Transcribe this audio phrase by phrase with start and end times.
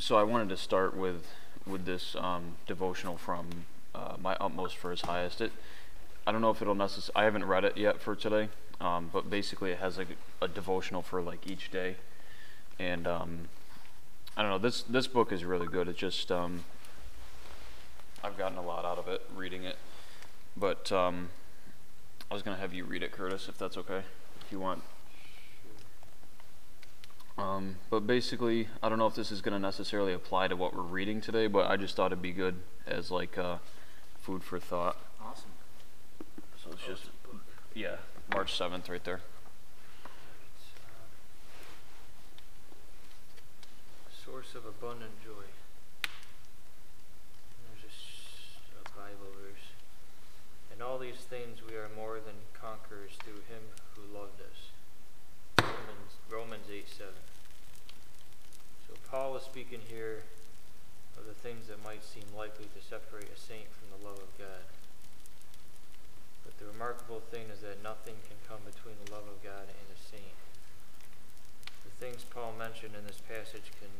[0.00, 1.26] so I wanted to start with
[1.66, 3.46] with this um, devotional from
[3.94, 5.40] uh, my utmost for his highest.
[5.40, 5.52] It,
[6.26, 8.48] I don't know if it'll necess- I haven't read it yet for today,
[8.80, 11.96] um, but basically it has like a, devotional for like each day,
[12.78, 13.48] and um,
[14.36, 14.58] I don't know.
[14.58, 15.86] This this book is really good.
[15.86, 16.64] It's just um,
[18.24, 19.76] I've gotten a lot out of it reading it,
[20.56, 21.28] but um,
[22.30, 24.02] I was gonna have you read it, Curtis, if that's okay,
[24.40, 24.82] if you want.
[27.38, 30.74] Um, but basically, I don't know if this is going to necessarily apply to what
[30.74, 33.58] we're reading today, but I just thought it'd be good as like uh,
[34.20, 34.96] food for thought.
[35.22, 35.50] Awesome.
[36.62, 37.10] So it's just,
[37.74, 37.96] yeah,
[38.32, 39.20] March 7th right there.
[44.24, 45.48] Source of abundant joy.
[47.66, 49.66] There's a, a Bible verse.
[50.74, 53.62] In all these things we are more than conquerors through him
[53.96, 54.69] who loved us.
[56.30, 57.12] Romans, Romans 8 7.
[58.86, 60.22] So Paul is speaking here
[61.18, 64.30] of the things that might seem likely to separate a saint from the love of
[64.38, 64.62] God.
[66.46, 69.86] But the remarkable thing is that nothing can come between the love of God and
[69.90, 70.38] a saint.
[71.82, 73.90] The things Paul mentioned in this passage can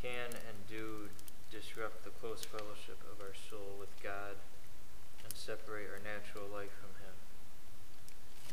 [0.00, 1.12] can and do
[1.52, 4.40] disrupt the close fellowship of our soul with God
[5.24, 6.87] and separate our natural life from.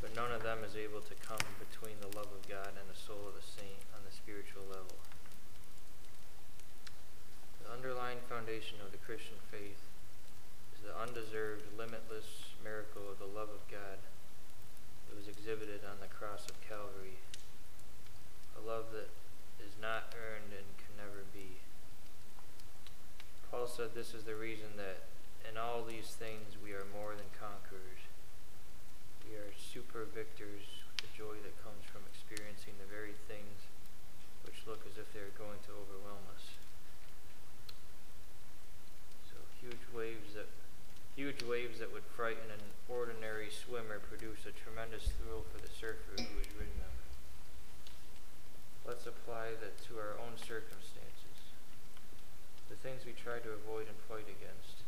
[0.01, 2.97] But none of them is able to come between the love of God and the
[2.97, 4.99] soul of the saint on the spiritual level.
[7.63, 9.81] The underlying foundation of the Christian faith
[10.77, 13.97] is the undeserved, limitless miracle of the love of God
[15.09, 17.17] that was exhibited on the cross of Calvary.
[18.53, 19.09] A love that
[19.57, 21.57] is not earned and can never be.
[23.49, 25.09] Paul said this is the reason that
[25.49, 28.05] in all these things we are more than conquerors.
[29.36, 33.67] We are super victors with the joy that comes from experiencing the very things
[34.47, 36.55] which look as if they are going to overwhelm us.
[39.27, 40.48] So huge waves that
[41.20, 46.15] huge waves that would frighten an ordinary swimmer produce a tremendous thrill for the surfer
[46.15, 46.95] who is ridden them.
[48.88, 51.52] Let's apply that to our own circumstances.
[52.71, 54.88] The things we try to avoid and fight against.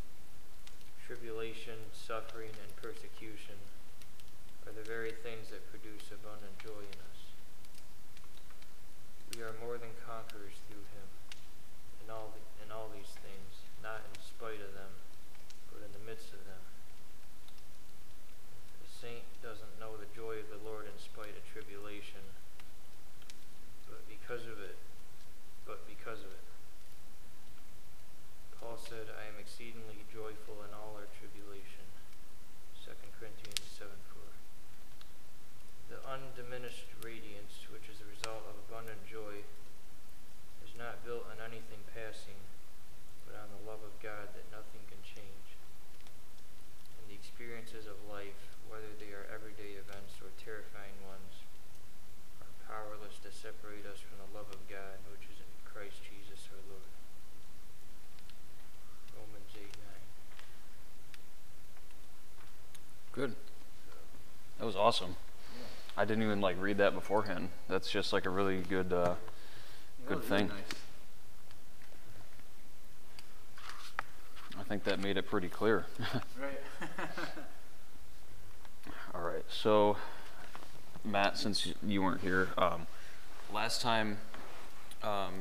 [1.04, 3.60] Tribulation, suffering, and persecution
[4.68, 7.20] are the very things that produce abundant joy in us.
[9.32, 11.08] We are more than conquerors through him
[12.04, 14.92] in all, the, in all these things, not in spite of them,
[15.72, 16.60] but in the midst of them.
[18.84, 22.28] The saint doesn't know the joy of the Lord in spite of tribulation
[23.88, 24.76] but because of it,
[25.64, 26.48] but because of it.
[28.60, 31.88] Paul said, I am exceedingly joyful in all our tribulation.
[32.84, 34.17] 2 Corinthians 7 4.
[34.17, 34.17] The
[36.08, 39.44] undiminished radiance, which is the result of abundant joy,
[40.64, 42.40] is not built on anything passing,
[43.28, 45.60] but on the love of God that nothing can change.
[46.96, 51.44] And the experiences of life, whether they are everyday events or terrifying ones,
[52.40, 56.48] are powerless to separate us from the love of God which is in Christ Jesus
[56.56, 56.88] our Lord.
[59.12, 59.72] Romans 8 9.
[63.12, 63.36] Good.
[64.60, 65.20] That was awesome.
[65.98, 67.50] I didn't even like read that beforehand.
[67.68, 69.16] That's just like a really good, uh,
[70.08, 70.48] good thing.
[70.50, 70.58] Nice.
[74.60, 75.86] I think that made it pretty clear.
[76.40, 77.00] Right.
[79.16, 79.98] All right, so
[81.04, 82.86] Matt, since you weren't here, um,
[83.52, 84.20] last time
[85.02, 85.34] um,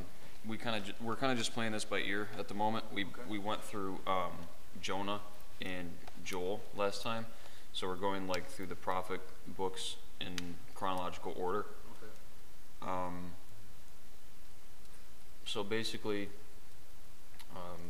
[0.48, 2.86] we kind of we're kind of just playing this by ear at the moment.
[2.90, 3.20] We Okay.
[3.28, 4.32] we went through um,
[4.80, 5.20] Jonah
[5.60, 5.90] and
[6.24, 7.26] Joel last time,
[7.74, 11.66] so we're going like through the prophet books in chronological order.
[12.03, 12.91] okay.
[12.91, 13.32] Um,
[15.44, 16.28] so basically,
[17.54, 17.81] um,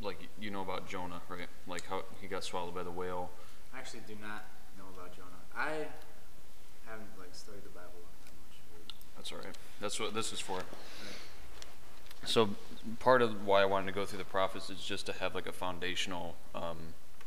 [0.00, 1.48] like you know about Jonah, right?
[1.66, 3.30] Like how he got swallowed by the whale.
[3.74, 4.44] I actually do not
[4.78, 5.26] know about Jonah.
[5.56, 5.86] I
[6.86, 7.92] haven't like studied the Bible
[8.24, 8.58] that much.
[8.72, 8.94] Really.
[9.16, 9.56] That's all right.
[9.80, 10.56] That's what this is for.
[10.56, 10.64] Right.
[12.24, 12.50] So
[12.98, 15.46] part of why I wanted to go through the prophets is just to have like
[15.46, 16.76] a foundational um,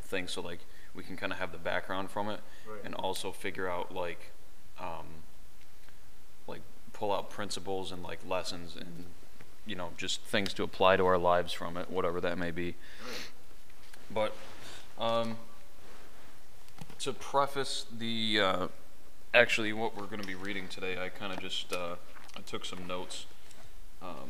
[0.01, 0.59] thing, so like
[0.93, 2.79] we can kind of have the background from it, Right.
[2.83, 4.31] and also figure out like,
[4.79, 5.05] um,
[6.47, 6.61] like
[6.93, 9.05] pull out principles and like lessons and
[9.65, 12.75] you know just things to apply to our lives from it, whatever that may be.
[14.11, 14.35] But
[14.97, 15.37] um,
[16.99, 18.67] to preface the uh,
[19.33, 21.95] actually what we're going to be reading today, I kind of just uh,
[22.35, 23.25] I took some notes.
[24.01, 24.29] Um,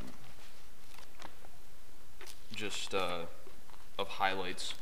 [2.54, 3.20] just uh,
[3.98, 4.74] of highlights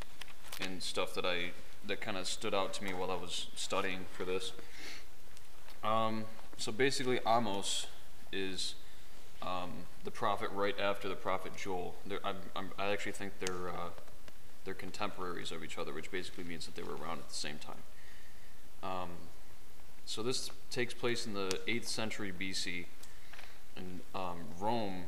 [0.61, 1.51] and stuff that I
[1.85, 4.51] that kind of stood out to me while I was studying for this.
[5.83, 6.25] Um,
[6.57, 7.87] so basically, Amos
[8.31, 8.75] is
[9.41, 9.71] um,
[10.03, 11.95] the prophet right after the prophet Joel.
[12.23, 13.89] I'm, I'm, I actually think they're uh,
[14.65, 17.57] they're contemporaries of each other, which basically means that they were around at the same
[17.57, 17.83] time.
[18.83, 19.09] Um,
[20.05, 22.85] so this takes place in the 8th century BC,
[23.77, 25.03] and um, Rome,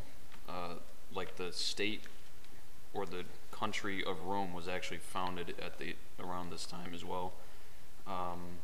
[0.48, 0.76] uh,
[1.14, 2.04] like the state
[2.94, 3.26] or the
[3.60, 7.34] country of Rome, was actually founded at the around this time as well.
[8.08, 8.60] Um,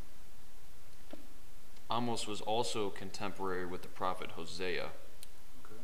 [1.90, 4.88] Amos was also contemporary with the prophet Hosea.
[5.64, 5.80] Okay.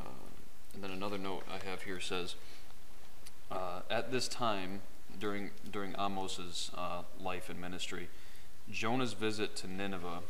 [0.00, 0.04] Uh,
[0.74, 2.34] and then another note I have here says,
[3.50, 4.80] uh, at this time,
[5.18, 8.08] during during Amos's uh, life and ministry,
[8.70, 10.20] Jonah's visit to Nineveh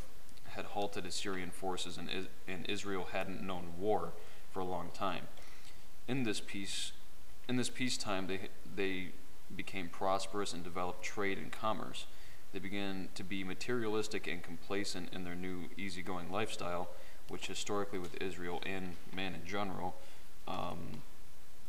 [0.50, 2.08] had halted Assyrian forces, and,
[2.46, 4.12] and Israel hadn't known war
[4.50, 5.28] for a long time.
[6.06, 6.92] In this peace,
[7.48, 8.40] in this peacetime, they
[8.76, 9.08] they
[9.54, 12.06] became prosperous and developed trade and commerce.
[12.52, 16.90] They began to be materialistic and complacent in their new easygoing lifestyle,
[17.28, 19.96] which historically, with Israel and man in general,
[20.46, 21.02] um,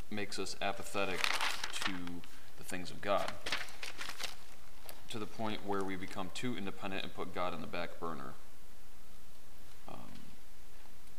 [0.10, 1.22] makes us apathetic
[1.86, 1.92] to
[2.58, 3.32] the things of God.
[5.10, 8.34] To the point where we become too independent and put God on the back burner.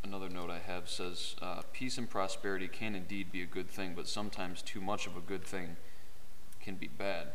[0.03, 3.93] Another note I have says uh, peace and prosperity can indeed be a good thing,
[3.95, 5.77] but sometimes too much of a good thing
[6.61, 7.29] can be bad.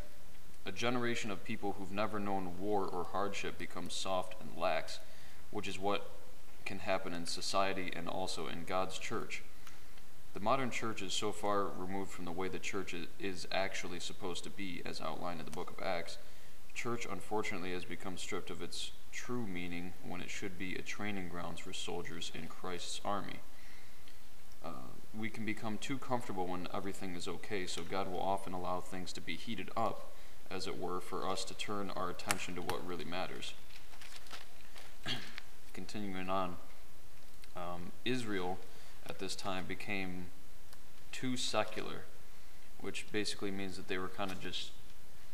[0.64, 4.98] A generation of people who've never known war or hardship becomes soft and lax,
[5.50, 6.10] which is what
[6.64, 9.42] can happen in society and also in God's church.
[10.34, 14.44] The modern church is so far removed from the way the church is actually supposed
[14.44, 16.18] to be, as outlined in the book of Acts.
[16.74, 21.28] Church, unfortunately, has become stripped of its true meaning when it should be a training
[21.28, 23.40] grounds for soldiers in Christ's army.
[24.62, 28.80] Uh, we can become too comfortable when everything is okay, so God will often allow
[28.80, 30.12] things to be heated up,
[30.50, 33.54] as it were, for us to turn our attention to what really matters.
[35.72, 36.56] Continuing on,
[37.56, 38.58] um, Israel
[39.08, 40.26] at this time became
[41.10, 42.02] too secular,
[42.82, 44.72] which basically means that they were kind of just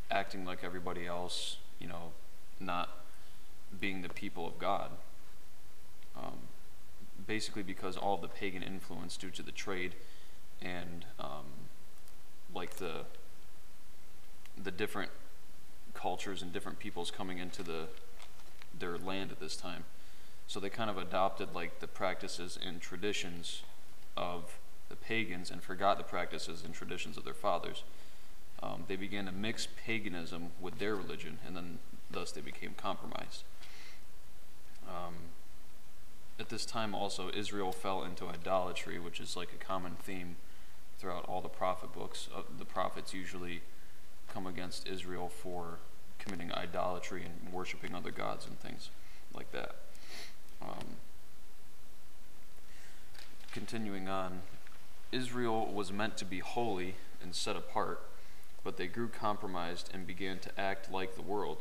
[0.09, 2.13] acting like everybody else, you know,
[2.61, 3.02] not
[3.81, 4.91] being the people of God.
[6.17, 6.39] Um,
[7.27, 9.95] basically, because all the pagan influence due to the trade
[10.61, 11.47] and um,
[12.55, 13.05] like the
[14.63, 15.11] the different
[15.95, 17.87] cultures and different peoples coming into the
[18.79, 19.85] their land at this time.
[20.47, 23.63] So they kind of adopted like the practices and traditions
[24.17, 24.59] of
[24.89, 27.85] the pagans and forgot the practices and traditions of their fathers.
[28.63, 31.79] Um, they began to mix paganism with their religion, and then
[32.11, 33.45] thus they became compromised.
[34.89, 35.15] Um,
[36.39, 40.37] at this time, also, Israel fell into idolatry, which is like a common theme
[40.99, 42.29] throughout all the prophet books.
[42.35, 43.63] Uh, the prophets usually
[44.33, 45.79] come against Israel for
[46.19, 48.91] committing idolatry and worshiping other gods and things
[49.35, 49.75] like that.
[50.63, 50.97] Um,
[53.53, 54.43] continuing on,
[55.11, 58.01] Israel was meant to be holy and set apart,
[58.65, 61.59] but they grew compromised and began to act like the world.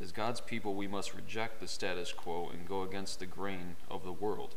[0.00, 4.04] As God's people, we must reject the status quo and go against the grain of
[4.04, 4.54] the world.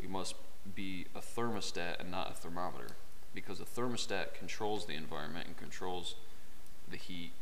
[0.00, 0.34] We must
[0.74, 2.94] be a thermostat and not a thermometer,
[3.34, 6.14] because a thermostat controls the environment and controls
[6.90, 7.32] the heat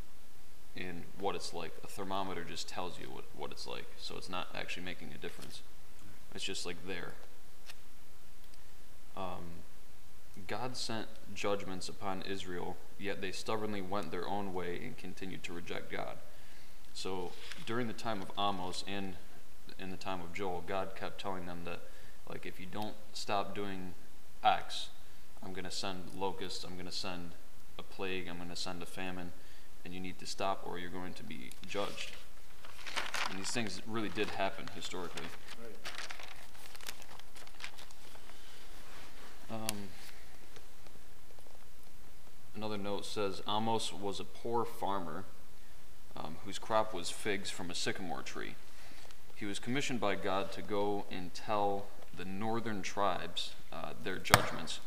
[0.77, 1.73] and what it's like.
[1.85, 5.19] A thermometer just tells you what, what it's like, so it's not actually making a
[5.19, 5.63] difference.
[6.35, 7.13] It's just like there.
[9.17, 9.63] Um,
[10.47, 15.53] God sent judgments upon Israel, yet they stubbornly went their own way and continued to
[15.53, 16.19] reject God.
[16.95, 17.33] So
[17.67, 19.15] during the time of Amos and
[19.79, 21.81] in the time of Joel, God kept telling them that,
[22.29, 23.95] like, if you don't stop doing
[24.43, 24.89] X,
[25.43, 27.33] I'm going to send locusts, I'm going to send
[27.79, 29.33] a plague, I'm going to send a famine,
[29.85, 32.13] and you need to stop or you're going to be judged.
[33.31, 35.27] And these things really did happen historically.
[35.63, 35.77] Right.
[39.51, 39.77] Um,
[42.55, 45.25] another note says Amos was a poor farmer
[46.19, 48.55] um, whose crop was figs from a sycamore tree.
[49.37, 54.81] He was commissioned by God to go and tell the northern tribes uh, their judgments,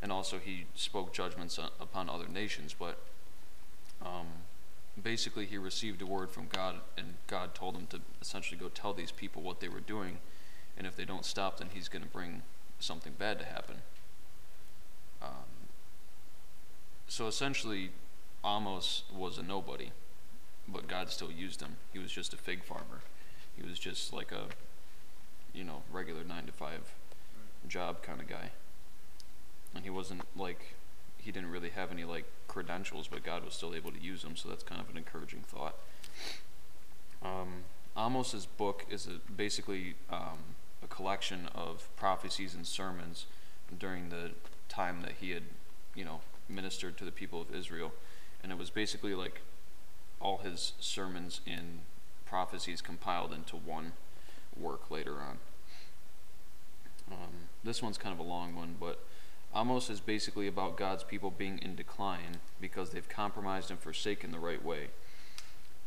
[0.00, 2.74] and also he spoke judgments upon other nations.
[2.78, 2.98] But
[4.00, 4.26] um,
[5.02, 8.94] basically, he received a word from God, and God told him to essentially go tell
[8.94, 10.18] these people what they were doing,
[10.78, 12.42] and if they don't stop, then he's going to bring
[12.78, 13.76] something bad to happen.
[15.20, 15.68] Um,
[17.08, 17.90] so essentially,
[18.44, 19.90] Amos was a nobody,
[20.72, 21.76] but God still used him.
[21.92, 23.00] He was just a fig farmer.
[23.56, 24.44] He was just like a,
[25.52, 26.94] you know, regular nine to five
[27.68, 28.50] job kind of guy.
[29.74, 30.74] And he wasn't like,
[31.18, 34.36] he didn't really have any like credentials, but God was still able to use him.
[34.36, 35.76] So that's kind of an encouraging thought.
[37.22, 37.64] Um,
[37.96, 40.38] Amos's book is a, basically um,
[40.82, 43.26] a collection of prophecies and sermons
[43.78, 44.30] during the
[44.68, 45.42] time that he had,
[45.94, 47.92] you know, ministered to the people of Israel.
[48.42, 49.42] And it was basically like
[50.20, 51.80] all his sermons and
[52.26, 53.92] prophecies compiled into one
[54.56, 55.38] work later on.
[57.10, 59.04] Um, this one's kind of a long one, but
[59.54, 64.38] Amos is basically about God's people being in decline because they've compromised and forsaken the
[64.38, 64.88] right way.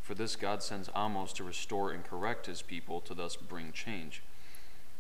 [0.01, 4.21] For this, God sends Amos to restore and correct his people to thus bring change.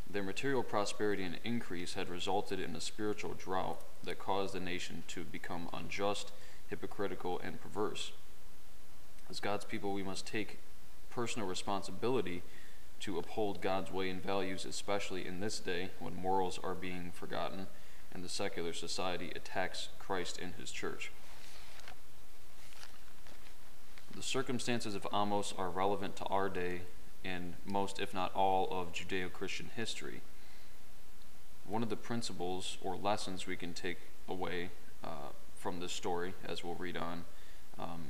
[0.09, 5.03] Their material prosperity and increase had resulted in a spiritual drought that caused the nation
[5.09, 6.31] to become unjust,
[6.69, 8.13] hypocritical, and perverse.
[9.29, 10.59] As God's people, we must take
[11.09, 12.43] personal responsibility
[13.01, 17.67] to uphold God's way and values, especially in this day when morals are being forgotten
[18.13, 21.11] and the secular society attacks Christ and his church.
[24.15, 26.81] The circumstances of Amos are relevant to our day
[27.25, 30.21] and most, if not all, of Judeo Christian history.
[31.65, 34.69] One of the principles or lessons we can take away
[35.03, 37.25] uh, from this story, as we'll read on,
[37.79, 38.01] um,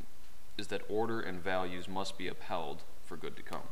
[0.57, 3.67] is that order and values must be upheld for good to come.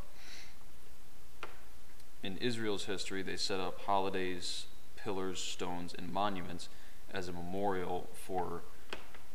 [2.24, 6.70] In Israel's history, they set up holidays, pillars, stones, and monuments
[7.14, 8.62] as a memorial for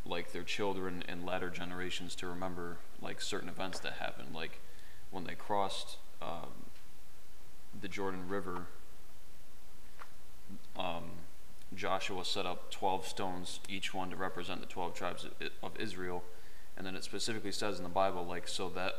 [0.05, 4.61] like their children and latter generations to remember like certain events that happened, like
[5.11, 6.67] when they crossed um,
[7.81, 8.67] the Jordan River.
[10.79, 11.05] Um,
[11.75, 15.27] Joshua set up 12 stones, each one to represent the 12 tribes
[15.63, 16.23] of Israel.
[16.77, 18.95] And then it specifically says in the Bible, like, so that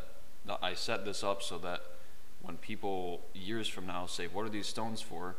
[0.62, 1.82] I set this up so that
[2.42, 5.36] when people years from now say, What are these stones for?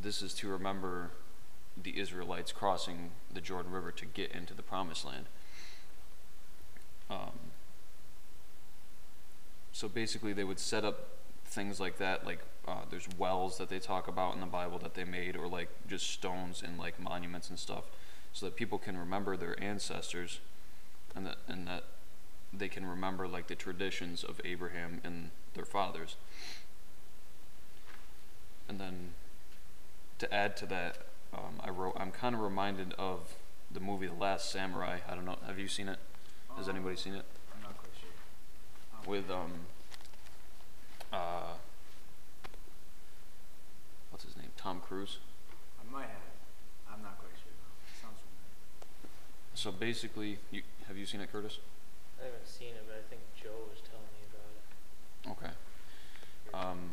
[0.00, 1.10] This is to remember
[1.82, 5.26] the Israelites crossing the Jordan River to get into the promised land.
[7.10, 7.32] Um,
[9.72, 11.08] so basically, they would set up
[11.44, 14.94] things like that, like uh, there's wells that they talk about in the Bible that
[14.94, 17.84] they made, or like just stones and like monuments and stuff,
[18.32, 20.40] so that people can remember their ancestors,
[21.14, 21.84] and that and that
[22.52, 26.16] they can remember like the traditions of Abraham and their fathers.
[28.68, 29.10] And then
[30.18, 30.98] to add to that,
[31.32, 33.34] um, I wrote, I'm kind of reminded of
[33.70, 34.98] the movie The Last Samurai.
[35.08, 35.98] I don't know, have you seen it?
[36.56, 37.24] Has Um, anybody seen it?
[37.54, 38.10] I'm not quite sure.
[39.00, 39.52] Um, With, um,
[41.12, 41.54] uh,
[44.10, 44.50] what's his name?
[44.56, 45.18] Tom Cruise.
[45.80, 46.94] I might have.
[46.94, 47.52] I'm not quite sure.
[47.52, 48.08] though.
[48.08, 49.10] Sounds familiar.
[49.54, 51.58] So basically, you, have you seen it, Curtis?
[52.20, 55.44] I haven't seen it, but I think Joe was telling me about it.
[55.44, 55.52] Okay.
[56.52, 56.90] Um.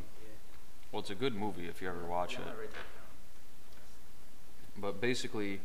[0.92, 2.40] Well, it's a good movie if you ever watch it.
[2.40, 4.82] I'm gonna write that down.
[4.82, 5.62] But basically,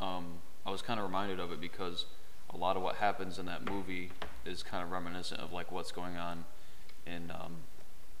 [0.00, 2.06] um, I was kind of reminded of it because
[2.50, 4.10] a lot of what happens in that movie
[4.44, 6.44] is kind of reminiscent of like what's going on
[7.06, 7.56] in um,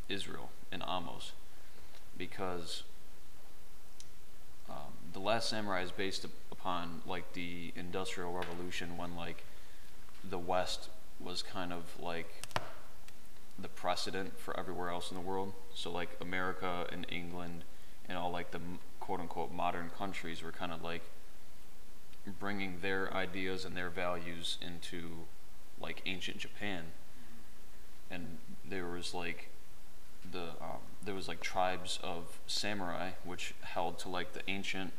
[0.08, 1.32] Israel in Amos,
[2.16, 2.84] because
[4.68, 6.24] um, the Last Samurai is based
[6.62, 9.44] upon like the Industrial Revolution when like
[10.28, 10.88] the West
[11.18, 12.42] was kind of like
[13.58, 15.52] the precedent for everywhere else in the world.
[15.74, 17.64] So like America and England
[18.08, 18.60] and all like the
[19.00, 21.02] quote unquote modern countries were kind of like
[22.38, 25.10] bringing their ideas and their values into
[25.80, 26.84] like ancient Japan.
[28.08, 28.38] And
[28.68, 29.48] there was like
[30.30, 34.92] the um, there was like tribes of samurai which held to like the ancient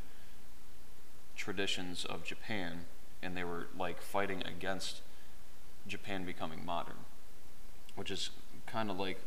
[1.35, 2.85] traditions of Japan
[3.21, 5.01] and they were like fighting against
[5.87, 7.05] Japan becoming modern
[7.95, 8.29] which is
[8.65, 9.19] kind of like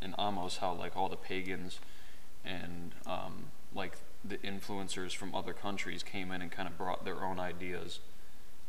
[0.00, 1.80] in Amos how like all the pagans
[2.44, 7.22] and um, like the influencers from other countries came in and kind of brought their
[7.24, 8.00] own ideas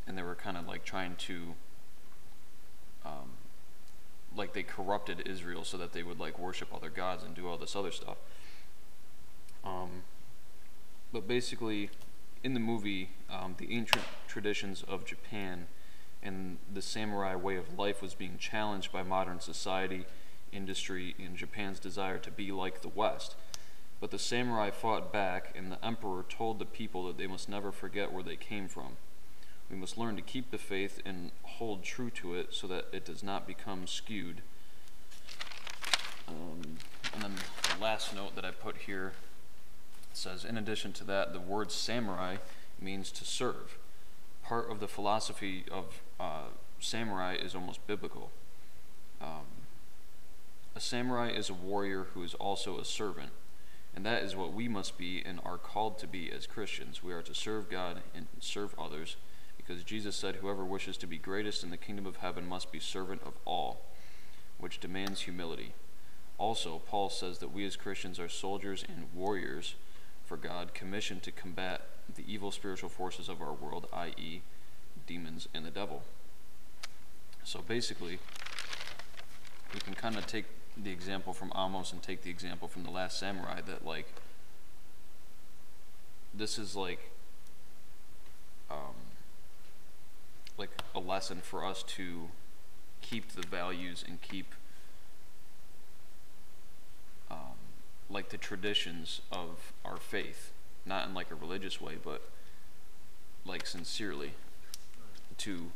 [0.07, 1.53] and they were kind of like trying to
[3.05, 3.31] um,
[4.35, 7.57] like they corrupted Israel so that they would like worship other gods and do all
[7.57, 8.17] this other stuff.
[9.63, 10.03] Um,
[11.11, 11.89] but basically
[12.43, 15.67] in the movie um, the ancient traditions of Japan
[16.21, 20.05] and the samurai way of life was being challenged by modern society,
[20.51, 23.35] industry, and Japan's desire to be like the West.
[24.01, 27.71] But the samurai fought back, and the emperor told the people that they must never
[27.71, 28.97] forget where they came from.
[29.69, 33.05] We must learn to keep the faith and hold true to it so that it
[33.05, 34.41] does not become skewed.
[36.27, 36.77] Um,
[37.13, 37.33] and then
[37.75, 39.13] the last note that I put here
[40.19, 42.37] says, in addition to that, the word samurai
[42.79, 43.77] means to serve
[44.49, 46.45] part of the philosophy of uh,
[46.79, 48.31] samurai is almost biblical.
[49.21, 49.45] Um,
[50.75, 53.29] a samurai is a warrior who is also a servant,
[53.95, 57.03] and that is what we must be and are called to be as Christians.
[57.03, 59.17] We are to serve God and serve others,
[59.55, 62.79] because Jesus said, Whoever wishes to be greatest in the kingdom of heaven must be
[62.79, 63.81] servant of all,
[64.57, 65.73] which demands humility.
[66.39, 69.75] Also, Paul says that we as Christians are soldiers and warriors
[70.29, 71.81] for God, commissioned to combat
[72.15, 74.43] the evil spiritual forces of our world, i.e.,
[75.07, 76.03] demons and the devil.
[77.43, 78.19] So basically,
[79.73, 80.45] we can kind of take
[80.77, 84.05] the example from Amos and take the example from the last samurai that, like,
[86.31, 87.09] this is like,
[88.69, 88.93] um,
[90.59, 92.29] like a lesson for us to
[93.01, 94.53] keep the values and keep
[97.31, 97.57] um,
[98.09, 100.51] like the traditions of our faith,
[100.85, 102.21] not in like a religious way, but
[103.45, 104.33] like sincerely
[105.37, 105.71] to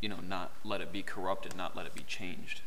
[0.00, 2.60] you know not let it be corrupted, not let it be changed.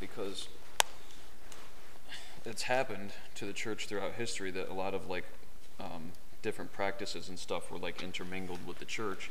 [0.00, 0.48] Because
[2.44, 5.24] it's happened to the church throughout history that a lot of like
[5.80, 9.30] um, different practices and stuff were like intermingled with the church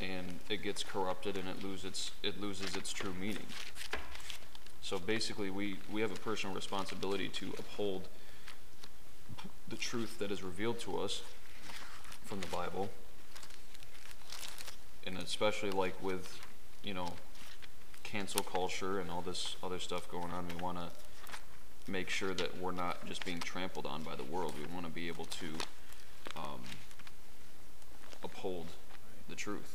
[0.00, 3.46] and it gets corrupted and it loses it loses its true meaning.
[4.82, 8.08] So basically, we we have a personal responsibility to uphold
[9.68, 11.22] the truth that is revealed to us
[12.24, 12.90] from the Bible,
[15.06, 16.38] and especially like with
[16.82, 17.12] you know
[18.02, 22.58] cancel culture and all this other stuff going on, we want to make sure that
[22.58, 24.54] we're not just being trampled on by the world.
[24.58, 25.46] We want to be able to
[26.36, 26.60] um,
[28.22, 28.66] uphold
[29.28, 29.74] the truth.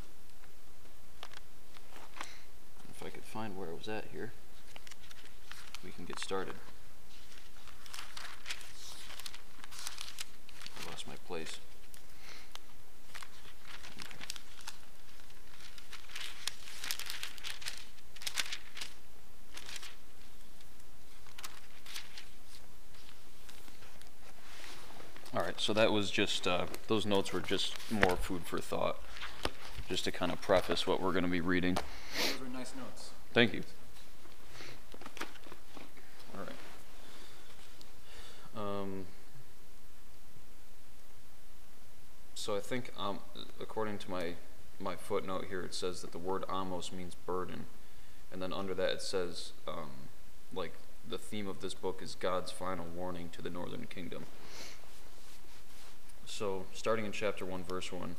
[2.90, 4.34] If I could find where I was at here,
[5.84, 6.56] we can get started.
[10.80, 11.60] I lost my place.
[14.00, 14.18] Okay.
[25.36, 28.98] All right, so that was just, uh, those notes were just more food for thought,
[29.90, 31.74] just to kind of preface what we're going to be reading.
[31.74, 33.10] Those were nice notes.
[33.34, 33.64] Thank you.
[36.36, 36.52] All right.
[38.56, 39.06] Um,
[42.36, 43.20] so I think, um,
[43.62, 44.34] according to my
[44.80, 47.66] my footnote here, it says that the word amos means burden,
[48.32, 49.92] and then under that it says, um,
[50.54, 50.74] like
[51.08, 54.26] the theme of this book is God's final warning to the northern kingdom.
[56.26, 58.16] So, starting in chapter one, verse one,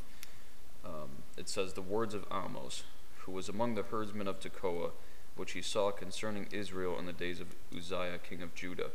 [0.85, 2.83] um, it says the words of Amos,
[3.19, 4.91] who was among the herdsmen of Tekoa,
[5.35, 8.91] which he saw concerning Israel in the days of Uzziah king of Judah,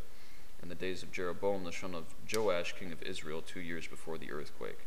[0.63, 4.17] and the days of Jeroboam the son of Joash king of Israel, two years before
[4.17, 4.87] the earthquake.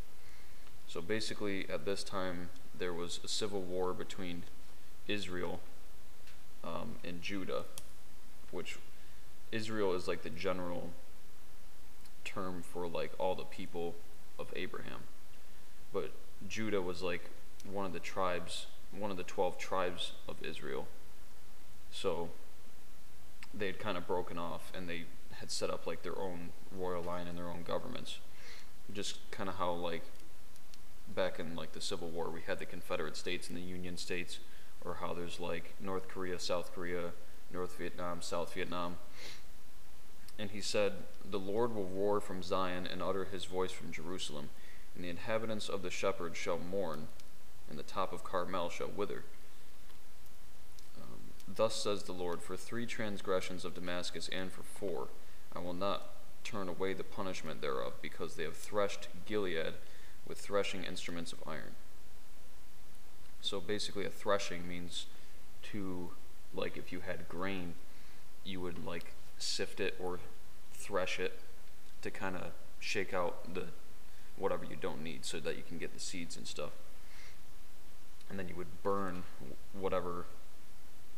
[0.87, 4.43] So basically, at this time, there was a civil war between
[5.07, 5.59] Israel
[6.63, 7.63] um, and Judah,
[8.51, 8.77] which
[9.51, 10.89] Israel is like the general
[12.23, 13.95] term for like all the people
[14.39, 15.01] of Abraham.
[15.91, 16.11] But
[16.47, 17.29] Judah was like
[17.69, 20.87] one of the tribes, one of the 12 tribes of Israel.
[21.91, 22.29] So
[23.53, 27.03] they had kind of broken off and they had set up like their own royal
[27.03, 28.17] line and their own governments.
[28.93, 30.03] Just kind of how like
[31.07, 34.39] back in like the Civil War we had the Confederate States and the Union States
[34.83, 37.11] or how there's like North Korea, South Korea,
[37.51, 38.97] North Vietnam, South Vietnam.
[40.37, 40.93] And he said,
[41.29, 44.49] The Lord will roar from Zion and utter his voice from Jerusalem,
[44.95, 47.07] and the inhabitants of the shepherd shall mourn,
[47.69, 49.23] and the top of Carmel shall wither.
[50.97, 55.09] Um, Thus says the Lord, For three transgressions of Damascus and for four,
[55.55, 56.09] I will not
[56.43, 59.75] turn away the punishment thereof, because they have threshed Gilead
[60.27, 61.75] with threshing instruments of iron.
[63.41, 65.05] So basically, a threshing means
[65.71, 66.11] to,
[66.53, 67.73] like, if you had grain,
[68.43, 70.19] you would, like, sift it or
[70.73, 71.39] thresh it
[72.01, 73.65] to kind of shake out the
[74.37, 76.71] whatever you don't need so that you can get the seeds and stuff.
[78.29, 79.23] And then you would burn
[79.73, 80.25] whatever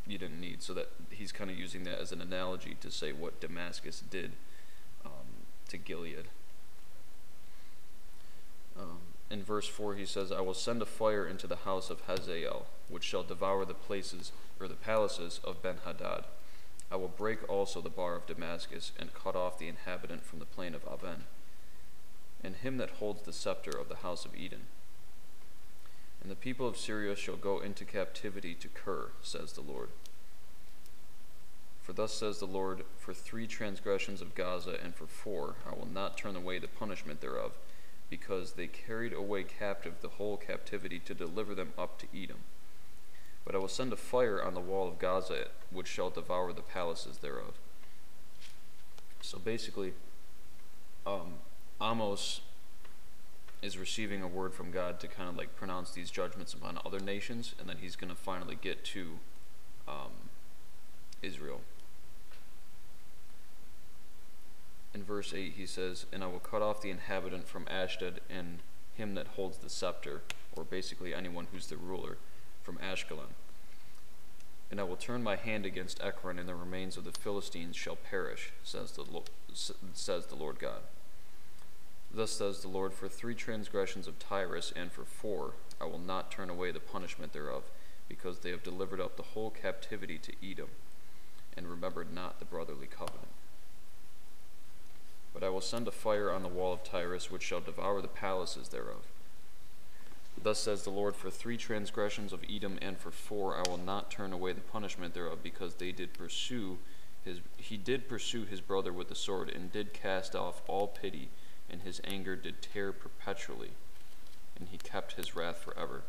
[0.05, 0.61] you didn't need.
[0.61, 4.33] So that he's kind of using that as an analogy to say what Damascus did
[5.05, 6.25] um, to Gilead.
[8.79, 12.01] Um, in verse 4, he says, I will send a fire into the house of
[12.01, 16.25] Hazael, which shall devour the places or the palaces of Ben Hadad.
[16.91, 20.45] I will break also the bar of Damascus, and cut off the inhabitant from the
[20.45, 21.23] plain of Aven,
[22.43, 24.61] and him that holds the scepter of the house of Eden.
[26.21, 29.89] And the people of Syria shall go into captivity to Kir, says the Lord.
[31.81, 35.87] For thus says the Lord, For three transgressions of Gaza, and for four, I will
[35.87, 37.57] not turn away the punishment thereof,
[38.09, 42.39] because they carried away captive the whole captivity to deliver them up to Edom.
[43.45, 46.61] But I will send a fire on the wall of Gaza, which shall devour the
[46.61, 47.55] palaces thereof.
[49.21, 49.93] So basically,
[51.05, 51.35] um,
[51.81, 52.41] Amos
[53.61, 56.99] is receiving a word from God to kind of like pronounce these judgments upon other
[56.99, 59.19] nations, and then he's going to finally get to
[59.87, 60.29] um,
[61.21, 61.61] Israel.
[64.95, 68.59] In verse 8, he says, And I will cut off the inhabitant from Ashdod and
[68.93, 70.21] him that holds the scepter,
[70.55, 72.17] or basically anyone who's the ruler,
[72.63, 73.35] from Ashkelon.
[74.71, 77.97] And I will turn my hand against Ekron, and the remains of the Philistines shall
[77.97, 80.83] perish, says the, Lo- says the Lord God.
[82.09, 86.31] Thus says the Lord, for three transgressions of Tyrus, and for four, I will not
[86.31, 87.63] turn away the punishment thereof,
[88.07, 90.69] because they have delivered up the whole captivity to Edom,
[91.57, 93.27] and remembered not the brotherly covenant.
[95.35, 98.07] But I will send a fire on the wall of Tyrus, which shall devour the
[98.07, 99.03] palaces thereof.
[100.41, 104.09] Thus says the Lord, for three transgressions of Edom, and for four, I will not
[104.09, 106.77] turn away the punishment thereof, because they did pursue
[107.25, 111.29] his, he did pursue his brother with the sword, and did cast off all pity,
[111.69, 113.71] and his anger did tear perpetually,
[114.57, 116.03] and he kept his wrath forever.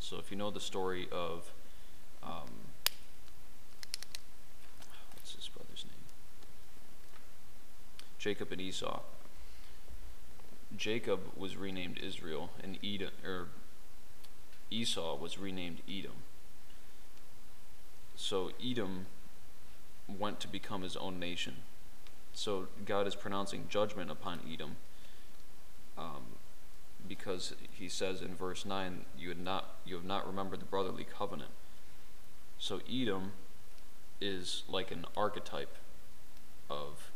[0.00, 1.50] So, if you know the story of,
[2.22, 2.50] um,
[5.14, 5.92] what's his brother's name?
[8.26, 9.02] Jacob and Esau.
[10.76, 13.46] Jacob was renamed Israel, and Edom, or
[14.68, 16.24] Esau was renamed Edom.
[18.16, 19.06] So Edom
[20.08, 21.58] went to become his own nation.
[22.32, 24.74] So God is pronouncing judgment upon Edom,
[25.96, 26.24] um,
[27.06, 31.04] because He says in verse nine, "You had not, you have not remembered the brotherly
[31.04, 31.52] covenant."
[32.58, 33.34] So Edom
[34.20, 35.76] is like an archetype
[36.68, 37.12] of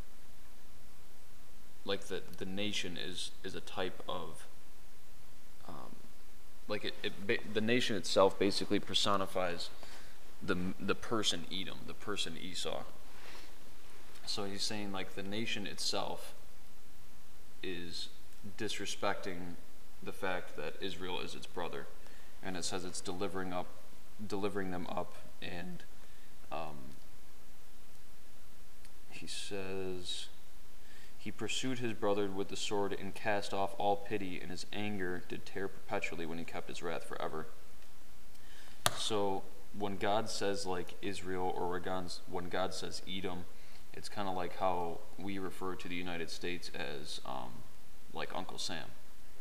[1.84, 4.46] like the the nation is is a type of
[5.68, 5.96] um,
[6.68, 9.70] like it, it the nation itself basically personifies
[10.42, 12.82] the the person Edom, the person Esau.
[14.26, 16.34] So he's saying like the nation itself
[17.62, 18.08] is
[18.56, 19.56] disrespecting
[20.02, 21.86] the fact that Israel is its brother,
[22.42, 23.66] and it says it's delivering up,
[24.24, 25.82] delivering them up, and
[26.52, 26.94] um,
[29.10, 30.26] he says.
[31.20, 35.22] He pursued his brother with the sword and cast off all pity, and his anger
[35.28, 37.46] did tear perpetually when he kept his wrath forever.
[38.96, 39.42] So
[39.78, 41.68] when God says like Israel or
[42.30, 43.44] when God, says Edom,
[43.92, 47.50] it's kind of like how we refer to the United States as um,
[48.14, 48.86] like Uncle Sam.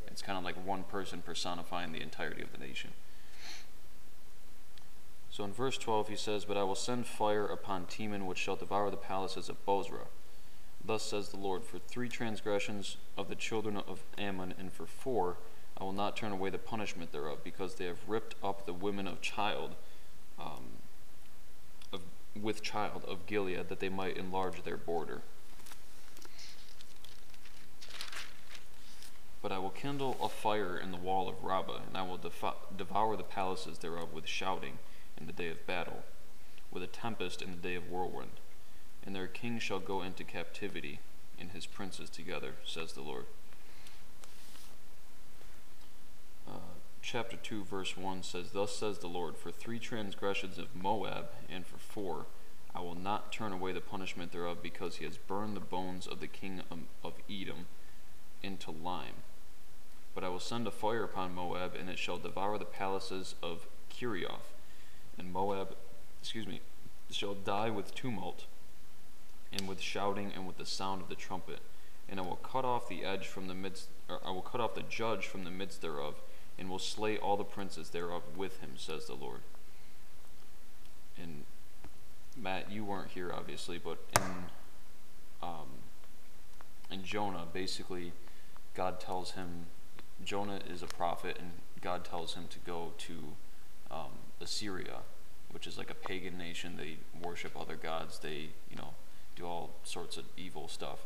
[0.05, 2.91] It's kind of like one person personifying the entirety of the nation.
[5.31, 8.57] So in verse 12 he says, But I will send fire upon Teman, which shall
[8.57, 10.07] devour the palaces of Bozrah.
[10.83, 15.37] Thus says the Lord, For three transgressions of the children of Ammon, and for four,
[15.77, 19.07] I will not turn away the punishment thereof, because they have ripped up the women
[19.07, 19.75] of child,
[20.39, 20.65] um,
[21.93, 22.01] of,
[22.39, 25.21] with child of Gilead, that they might enlarge their border.
[29.41, 32.19] But I will kindle a fire in the wall of Rabbah, and I will
[32.75, 34.79] devour the palaces thereof with shouting
[35.17, 36.03] in the day of battle,
[36.71, 38.31] with a tempest in the day of whirlwind.
[39.05, 40.99] And their king shall go into captivity,
[41.39, 43.25] and his princes together, says the Lord.
[46.47, 46.59] Uh,
[47.01, 51.65] chapter 2, verse 1 says, Thus says the Lord, For three transgressions of Moab, and
[51.65, 52.25] for four,
[52.75, 56.19] I will not turn away the punishment thereof, because he has burned the bones of
[56.19, 57.65] the king of, of Edom
[58.43, 59.23] into lime.
[60.13, 63.67] But I will send a fire upon Moab, and it shall devour the palaces of
[63.89, 64.53] Kirioth.
[65.17, 65.75] And Moab,
[66.21, 66.61] excuse me,
[67.09, 68.45] shall die with tumult,
[69.51, 71.59] and with shouting, and with the sound of the trumpet.
[72.07, 74.83] And I will cut off the edge from the midst, I will cut off the
[74.83, 76.15] judge from the midst thereof,
[76.57, 79.41] and will slay all the princes thereof with him, says the Lord.
[81.21, 81.43] And
[82.37, 84.21] Matt, you weren't here obviously, but in
[85.41, 85.67] um,
[86.91, 88.11] in Jonah, basically,
[88.75, 89.67] God tells him
[90.23, 93.13] Jonah is a prophet, and God tells him to go to
[93.91, 94.99] um, Assyria,
[95.51, 96.77] which is like a pagan nation.
[96.77, 98.19] They worship other gods.
[98.19, 98.93] They, you know,
[99.39, 100.99] do all sorts of evil stuff.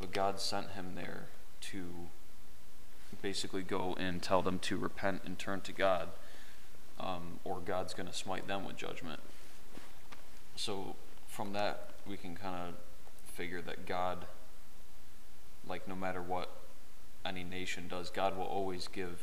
[0.00, 1.26] But God sent him there
[1.72, 1.84] to
[3.20, 6.08] basically go and tell them to repent and turn to God,
[6.98, 9.20] um, or God's going to smite them with judgment.
[10.56, 10.96] So
[11.28, 12.74] from that, we can kind of
[13.32, 14.26] figure that God,
[15.68, 16.50] like no matter what
[17.24, 19.20] any nation does, God will always give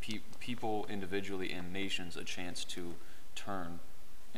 [0.00, 2.94] pe- people individually and nations a chance to
[3.34, 3.78] turn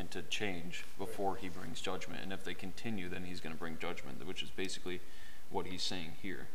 [0.01, 2.23] and to change before he brings judgment.
[2.23, 5.01] And if they continue, then he's going to bring judgment, which is basically
[5.51, 6.49] what he's saying here.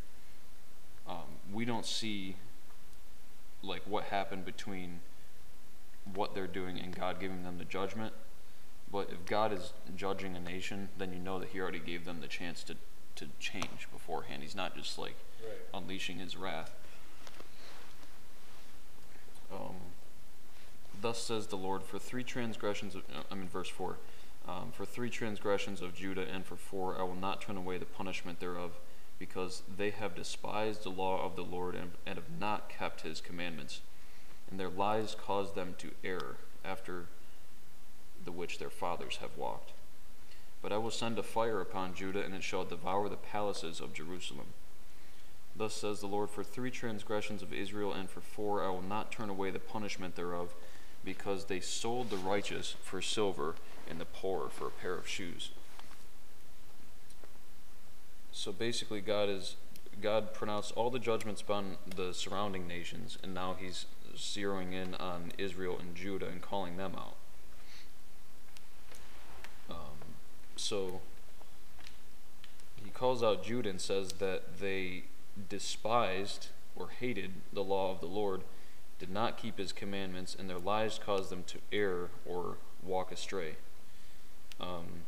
[1.08, 2.38] Um, we don't see
[3.62, 5.00] like what happened between
[6.16, 8.14] what they're doing and God giving them the judgment.
[8.92, 12.22] But if God is judging a nation, then you know that He already gave them
[12.22, 12.76] the chance to,
[13.16, 14.42] to change beforehand.
[14.42, 15.16] He's not just like
[15.74, 16.72] unleashing His wrath.
[19.52, 19.76] Um,
[21.02, 23.98] Thus says the Lord, for three transgressions, of, uh, I mean, verse 4,
[24.48, 27.86] um, for three transgressions of Judah and for four, I will not turn away the
[27.86, 28.78] punishment thereof,
[29.18, 33.22] because they have despised the law of the Lord and, and have not kept his
[33.22, 33.82] commandments.
[34.50, 37.06] And their lies caused them to err after
[38.24, 39.72] the which their fathers have walked.
[40.62, 43.94] But I will send a fire upon Judah, and it shall devour the palaces of
[43.94, 44.48] Jerusalem.
[45.56, 49.12] Thus says the Lord, for three transgressions of Israel and for four, I will not
[49.12, 50.54] turn away the punishment thereof,
[51.06, 53.56] because they sold the righteous for silver
[53.90, 55.52] and the poor for a pair of shoes.
[58.32, 59.56] So basically, God is
[60.02, 65.32] God pronounced all the judgments upon the surrounding nations, and now He's zeroing in on
[65.38, 67.16] Israel and Judah and calling them out.
[69.70, 70.16] Um,
[70.56, 71.02] so
[72.84, 75.04] He calls out Judah and says that they
[75.50, 78.42] despised or hated the law of the Lord,
[79.00, 83.56] did not keep His commandments, and their lives caused them to err or walk astray.
[84.60, 85.04] Um,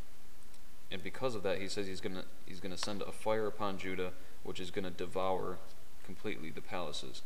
[0.92, 4.12] and because of that, he says he's gonna he's gonna send a fire upon Judah,
[4.44, 5.58] which is gonna devour
[6.06, 7.22] completely the palaces.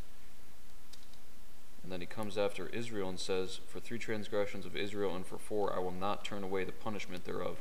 [1.83, 5.37] And then he comes after Israel and says, For three transgressions of Israel and for
[5.37, 7.57] four I will not turn away the punishment thereof,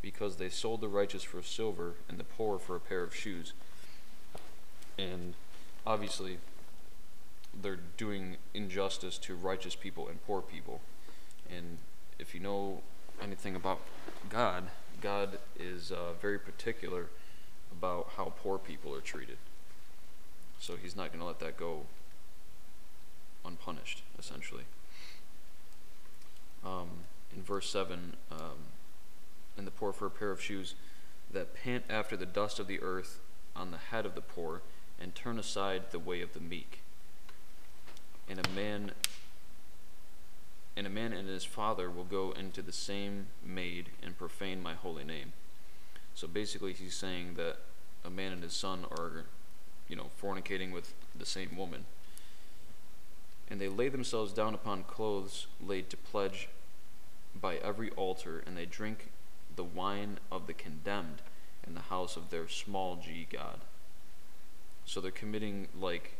[0.00, 3.52] because they sold the righteous for silver and the poor for a pair of shoes.
[4.96, 5.34] And
[5.86, 6.38] obviously,
[7.62, 10.80] they're doing injustice to righteous people and poor people.
[11.48, 11.78] And
[12.18, 12.82] if you know
[13.22, 13.80] anything about
[14.28, 14.64] God,
[15.00, 17.06] God is uh, very particular
[17.70, 19.38] about how poor people are treated.
[20.58, 21.82] So he's not going to let that go
[23.44, 24.64] unpunished, essentially.
[26.64, 26.88] Um,
[27.34, 28.38] in verse 7, um,
[29.56, 30.74] and the poor for a pair of shoes
[31.30, 33.20] that pant after the dust of the earth
[33.54, 34.62] on the head of the poor,
[35.00, 36.83] and turn aside the way of the meek.
[38.28, 38.92] And a man
[40.76, 44.74] and a man and his father will go into the same maid and profane my
[44.74, 45.32] holy name.
[46.14, 47.58] So basically, he's saying that
[48.04, 49.24] a man and his son are,
[49.88, 51.84] you know, fornicating with the same woman.
[53.48, 56.48] And they lay themselves down upon clothes laid to pledge
[57.40, 59.10] by every altar, and they drink
[59.54, 61.22] the wine of the condemned
[61.66, 63.60] in the house of their small g God.
[64.84, 66.16] So they're committing like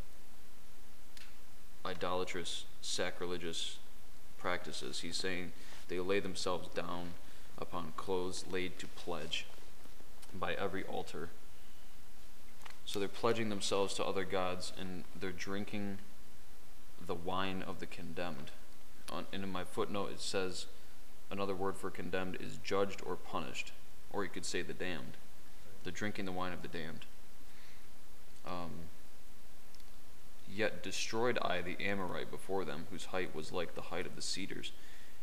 [1.85, 3.79] idolatrous, sacrilegious
[4.39, 5.01] practices.
[5.01, 5.53] He's saying
[5.89, 7.11] they lay themselves down
[7.59, 9.47] upon clothes laid to pledge
[10.39, 11.29] by every altar.
[12.85, 15.99] So they're pledging themselves to other gods and they're drinking
[17.07, 18.51] the wine of the condemned.
[19.13, 20.67] On, and in my footnote, it says
[21.31, 23.73] another word for condemned is judged or punished,
[24.13, 25.17] or you could say the damned.
[25.83, 27.05] They're drinking the wine of the damned.
[28.47, 28.71] Um,
[30.49, 34.23] Yet destroyed I the Amorite before them, whose height was like the height of the
[34.23, 34.73] cedars,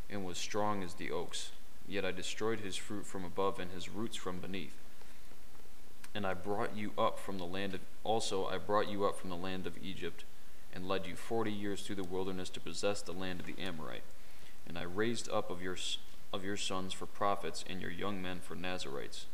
[0.09, 1.51] and was strong as the oaks.
[1.87, 4.77] Yet I destroyed his fruit from above, and his roots from beneath.
[6.13, 9.29] And I brought you up from the land of also I brought you up from
[9.29, 10.25] the land of Egypt,
[10.73, 14.03] and led you forty years through the wilderness to possess the land of the Amorite.
[14.67, 15.77] And I raised up of your
[16.33, 19.25] of your sons for prophets, and your young men for Nazarites.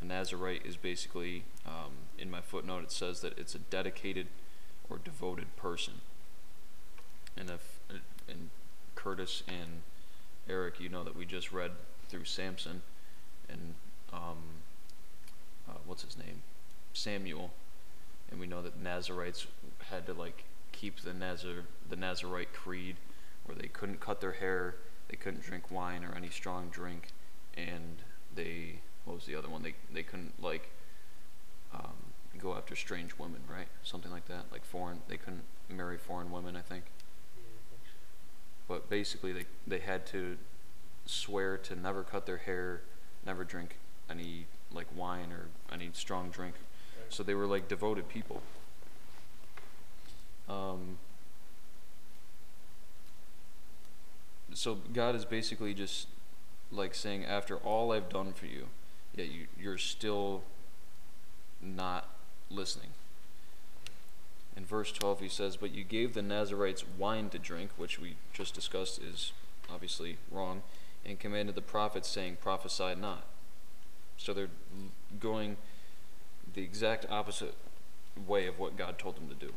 [0.00, 4.26] A Nazarite is basically, um, in my footnote, it says that it's a dedicated
[4.92, 5.94] or devoted person.
[7.36, 7.80] And if
[8.28, 8.50] and
[8.94, 9.82] Curtis and
[10.48, 11.70] Eric, you know that we just read
[12.08, 12.82] through Samson
[13.48, 13.74] and
[14.12, 14.36] um,
[15.68, 16.42] uh, what's his name,
[16.92, 17.50] Samuel,
[18.30, 19.46] and we know that Nazarites
[19.90, 22.96] had to like keep the Nazar the Nazarite creed,
[23.44, 24.76] where they couldn't cut their hair,
[25.08, 27.08] they couldn't drink wine or any strong drink,
[27.56, 27.96] and
[28.34, 29.62] they what was the other one?
[29.62, 30.70] They they couldn't like
[31.74, 31.96] um,
[32.38, 33.68] go after strange women, right?
[33.82, 35.00] Something like that, like foreign.
[35.08, 36.84] They couldn't marry foreign women, I think.
[37.36, 37.98] Yeah, I think so.
[38.68, 40.36] But basically, they they had to
[41.06, 42.82] swear to never cut their hair,
[43.26, 43.76] never drink
[44.10, 46.54] any like wine or any strong drink.
[46.98, 47.12] Right.
[47.12, 48.42] So they were like devoted people.
[50.48, 50.98] Um,
[54.54, 56.08] so God is basically just
[56.70, 58.66] like saying, after all I've done for you,
[59.14, 60.42] yet you, you're still
[61.60, 62.08] not
[62.52, 62.90] listening.
[64.56, 68.16] In verse 12, he says, But you gave the Nazarites wine to drink, which we
[68.32, 69.32] just discussed is
[69.70, 70.62] obviously wrong,
[71.04, 73.24] and commanded the prophets, saying, Prophesy not.
[74.16, 74.50] So they're
[75.18, 75.56] going
[76.54, 77.54] the exact opposite
[78.26, 79.52] way of what God told them to do.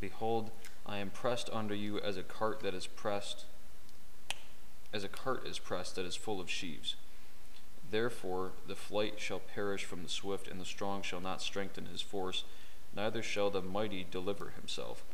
[0.00, 0.50] Behold,
[0.86, 3.44] I am pressed under you as a cart that is pressed,
[4.92, 6.96] as a cart is pressed that is full of sheaves.
[7.90, 12.00] Therefore, the flight shall perish from the swift, and the strong shall not strengthen his
[12.00, 12.44] force,
[12.94, 15.04] neither shall the mighty deliver himself.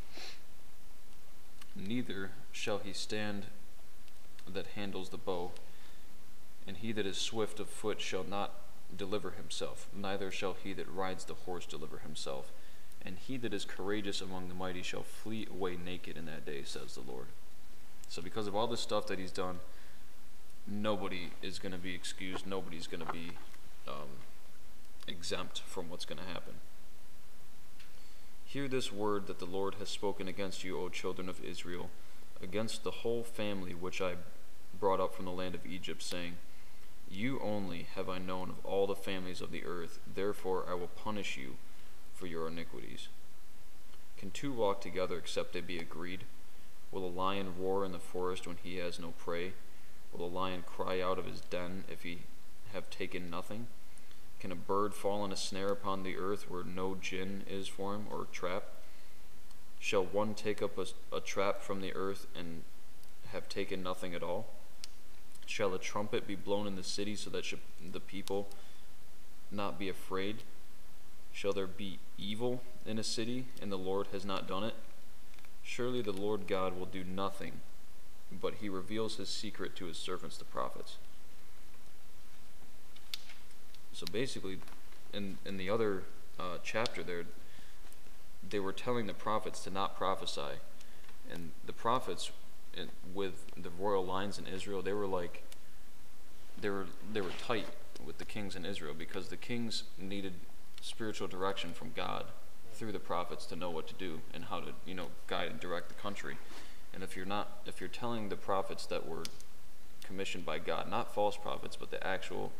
[1.74, 3.46] neither shall he stand
[4.46, 5.52] that handles the bow,
[6.66, 8.52] and he that is swift of foot shall not
[8.94, 12.52] deliver himself, neither shall he that rides the horse deliver himself.
[13.04, 16.62] And he that is courageous among the mighty shall flee away naked in that day,
[16.64, 17.26] says the Lord.
[18.08, 19.58] So, because of all the stuff that he's done,
[20.66, 22.46] nobody is going to be excused.
[22.46, 23.32] Nobody's going to be
[23.88, 24.08] um,
[25.06, 26.54] exempt from what's going to happen.
[28.44, 31.90] Hear this word that the Lord has spoken against you, O children of Israel,
[32.42, 34.14] against the whole family which I
[34.78, 36.34] brought up from the land of Egypt, saying,
[37.10, 40.88] You only have I known of all the families of the earth, therefore I will
[40.88, 41.54] punish you
[42.14, 43.08] for your iniquities.
[44.18, 46.24] Can two walk together except they be agreed?
[46.90, 49.54] Will a lion roar in the forest when he has no prey?
[50.12, 52.20] Will a lion cry out of his den if he
[52.72, 53.66] have taken nothing?
[54.40, 57.94] Can a bird fall in a snare upon the earth where no gin is for
[57.94, 58.64] him, or trap?
[59.78, 62.62] Shall one take up a, a trap from the earth and
[63.28, 64.46] have taken nothing at all?
[65.46, 67.44] Shall a trumpet be blown in the city so that
[67.92, 68.48] the people
[69.50, 70.42] not be afraid?
[71.32, 74.74] Shall there be evil in a city and the Lord has not done it?
[75.62, 77.60] Surely the Lord God will do nothing,
[78.40, 80.96] but he reveals his secret to his servants, the prophets.
[83.92, 84.58] So basically,
[85.12, 86.02] in, in the other
[86.38, 87.24] uh, chapter there,
[88.48, 90.58] they were telling the prophets to not prophesy.
[91.30, 92.30] And the prophets,
[92.76, 95.42] in, with the royal lines in Israel, they were like,
[96.60, 97.66] they were, they were tight
[98.04, 100.32] with the kings in Israel because the kings needed
[100.80, 102.24] spiritual direction from God
[102.74, 105.60] through the prophets to know what to do and how to, you know, guide and
[105.60, 106.36] direct the country.
[106.94, 109.24] And if you're not, if you're telling the prophets that were
[110.04, 112.52] commissioned by God, not false prophets, but the actual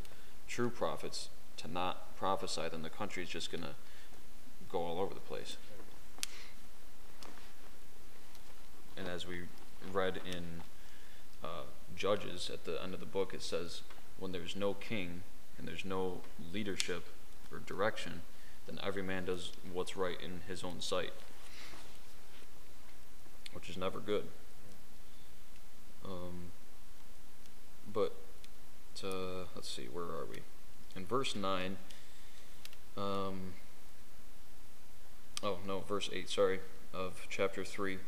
[0.49, 3.75] true prophets, to not prophesy, then the country is just going to
[4.71, 5.57] go all over the place.
[8.97, 9.43] And as we
[9.93, 10.63] read in
[11.43, 11.65] uh,
[11.97, 13.83] Judges at the end of the book, it says,
[14.19, 15.23] when there's no king
[15.59, 16.21] and there's no
[16.53, 17.07] leadership
[17.51, 18.23] or direction,
[18.67, 21.13] then every man does what's right in his own sight,
[23.53, 24.25] which is never good.
[26.05, 26.53] Um,
[27.93, 28.15] but
[29.05, 30.41] uh, let's see, where are we?
[30.95, 31.77] In verse 9,
[32.97, 33.55] um,
[35.43, 36.61] oh no, verse 8, sorry,
[36.93, 37.99] of chapter 3.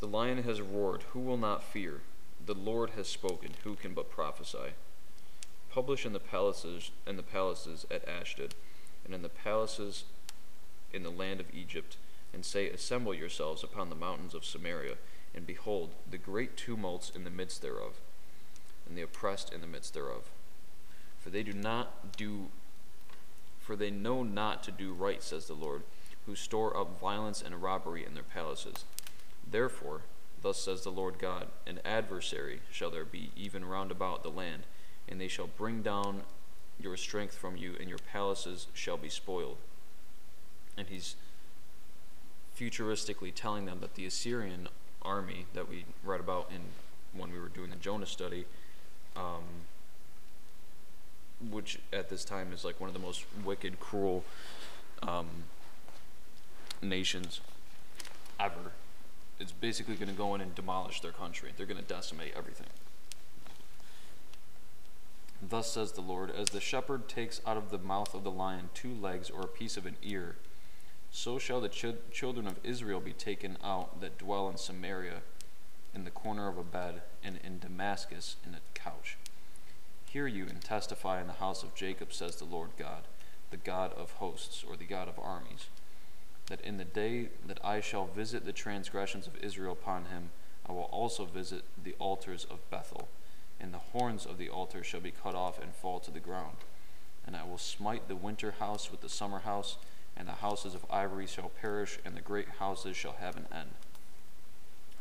[0.00, 2.00] The lion has roared, who will not fear?
[2.44, 4.74] The Lord has spoken, who can but prophesy?
[5.70, 8.54] Publish in the palaces in the palaces at Ashdod
[9.04, 10.04] and in the palaces
[10.92, 11.96] in the land of Egypt,
[12.32, 14.94] and say, Assemble yourselves upon the mountains of Samaria,
[15.34, 18.00] and behold, the great tumults in the midst thereof,
[18.88, 20.30] and the oppressed in the midst thereof.
[21.18, 22.48] For they do not do,
[23.60, 25.82] for they know not to do right, says the Lord,
[26.26, 28.84] who store up violence and robbery in their palaces.
[29.48, 30.02] Therefore,
[30.42, 34.62] thus says the Lord God, an adversary shall there be even round about the land,
[35.08, 36.22] and they shall bring down
[36.78, 39.58] your strength from you, and your palaces shall be spoiled.
[40.76, 41.16] And he's
[42.60, 44.68] futuristically telling them that the Assyrian
[45.02, 46.60] army that we read about in
[47.18, 48.44] when we were doing the Jonah study,
[49.16, 49.42] um,
[51.50, 54.24] which at this time is like one of the most wicked, cruel
[55.02, 55.26] um,
[56.82, 57.40] nations
[58.38, 58.72] ever,
[59.40, 61.50] is basically going to go in and demolish their country.
[61.56, 62.68] They're going to decimate everything.
[65.42, 68.68] Thus says the Lord As the shepherd takes out of the mouth of the lion
[68.74, 70.36] two legs or a piece of an ear,
[71.10, 75.22] so shall the ch- children of Israel be taken out that dwell in Samaria,
[75.94, 79.16] in the corner of a bed, and in Damascus in a couch.
[80.08, 83.04] Hear you and testify in the house of Jacob, says the Lord God,
[83.50, 85.68] the God of hosts, or the God of armies,
[86.46, 90.30] that in the day that I shall visit the transgressions of Israel upon him,
[90.68, 93.08] I will also visit the altars of Bethel
[93.60, 96.56] and the horns of the altar shall be cut off and fall to the ground.
[97.26, 99.76] And I will smite the winter house with the summer house,
[100.20, 103.70] and the houses of ivory shall perish, and the great houses shall have an end.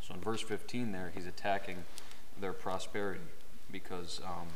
[0.02, 1.84] So in verse 15 there, he's attacking
[2.40, 3.20] their prosperity
[3.70, 4.48] because um,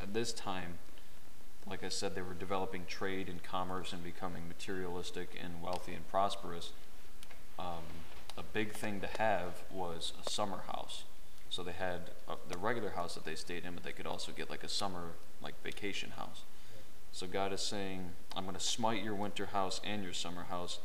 [0.00, 0.78] at this time,
[1.68, 6.08] like I said, they were developing trade and commerce and becoming materialistic and wealthy and
[6.08, 6.70] prosperous.
[7.58, 7.84] Um,
[8.38, 11.04] a big thing to have was a summer house.
[11.50, 14.32] So they had uh, the regular house that they stayed in, but they could also
[14.32, 15.10] get like a summer
[15.42, 16.44] like vacation house.
[17.12, 20.78] So God is saying, I'm going to smite your winter house and your summer house.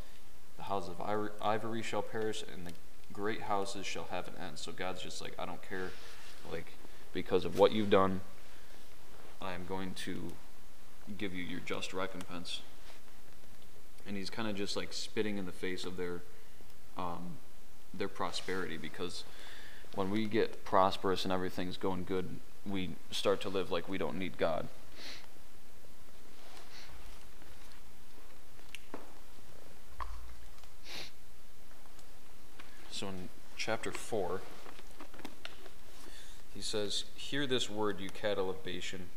[0.58, 2.72] The houses of ivory shall perish, and the
[3.12, 4.58] great houses shall have an end.
[4.58, 5.92] So God's just like, I don't care,
[6.52, 6.74] like
[7.14, 8.22] because of what you've done,
[9.42, 10.32] I am going to
[11.18, 12.62] give you your just recompense.
[14.08, 16.22] And he's kind of just like spitting in the face of their
[16.98, 17.38] um,
[17.94, 19.24] their prosperity because
[19.96, 22.28] when we get prosperous and everything's going good,
[22.66, 24.68] we start to live like we don't need God.
[32.94, 34.40] So in chapter 4,
[36.54, 39.08] he says, Hear this word, you cattle of Bashan,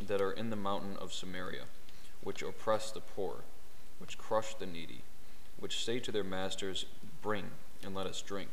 [0.00, 1.64] that are in the mountain of Samaria,
[2.22, 3.44] which oppress the poor,
[3.98, 5.02] which crush the needy,
[5.58, 6.86] which say to their masters,
[7.20, 7.50] Bring,
[7.84, 8.52] and let us drink.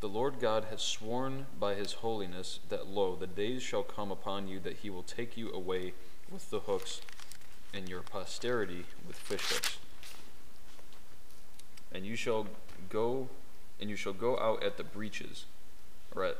[0.00, 4.48] The Lord God has sworn by his holiness that, lo, the days shall come upon
[4.48, 5.94] you that he will take you away
[6.30, 7.00] with the hooks,
[7.72, 9.78] and your posterity with fish hooks.
[11.94, 12.46] And you shall
[12.88, 13.28] go,
[13.80, 15.44] and you shall go out at the breaches,
[16.14, 16.36] or at,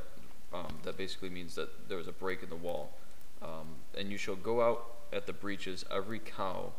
[0.53, 2.91] um, that basically means that there was a break in the wall.
[3.41, 6.71] Um, and you shall go out at the breaches, every cow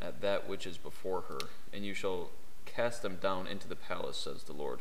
[0.00, 1.38] at that which is before her,
[1.72, 2.28] and you shall
[2.64, 4.80] cast them down into the palace, says the Lord.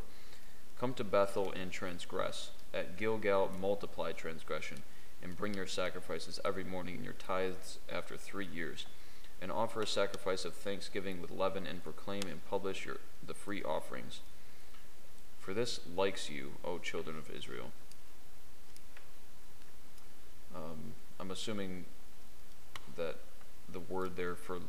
[0.79, 2.51] Come to Bethel and transgress.
[2.73, 4.83] At Gilgal multiply transgression,
[5.23, 8.85] and bring your sacrifices every morning and your tithes after three years.
[9.41, 13.61] And offer a sacrifice of thanksgiving with leaven, and proclaim and publish your, the free
[13.63, 14.21] offerings.
[15.39, 17.71] For this likes you, O children of Israel.
[20.55, 21.85] Um, I'm assuming
[22.95, 23.17] that
[23.71, 24.59] the word there for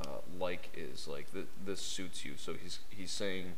[0.00, 2.32] uh, like is like th- this suits you.
[2.36, 3.54] So he's he's saying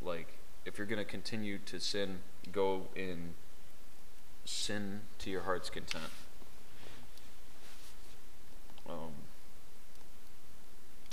[0.00, 2.20] like if you're going to continue to sin,
[2.50, 3.34] go in
[4.44, 6.04] sin to your heart's content.
[8.88, 9.12] Um,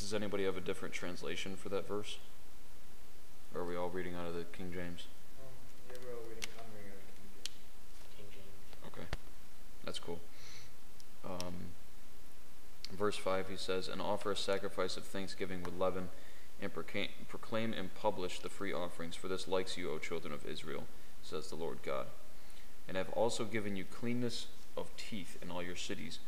[0.01, 2.17] does anybody have a different translation for that verse?
[3.53, 5.07] Or are we all reading out of the King James?
[5.39, 5.47] Um,
[5.89, 6.49] yeah, we're all reading.
[6.57, 7.49] I'm reading out of King James.
[8.17, 8.93] King James.
[8.93, 9.07] Okay,
[9.85, 10.19] that's cool.
[11.23, 11.53] Um,
[12.97, 16.09] verse 5, he says, And offer a sacrifice of thanksgiving with leaven,
[16.61, 20.45] and proclaim, proclaim and publish the free offerings, for this likes you, O children of
[20.45, 20.83] Israel,
[21.21, 22.07] says the Lord God.
[22.87, 24.47] And I have also given you cleanness
[24.77, 26.19] of teeth in all your cities,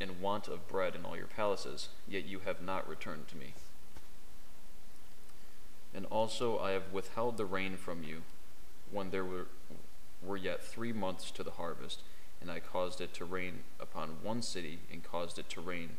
[0.00, 3.54] and want of bread in all your palaces, yet you have not returned to me.
[5.94, 8.22] And also I have withheld the rain from you
[8.90, 9.46] when there were,
[10.22, 12.02] were yet three months to the harvest,
[12.40, 15.96] and I caused it to rain upon one city, and caused it to rain,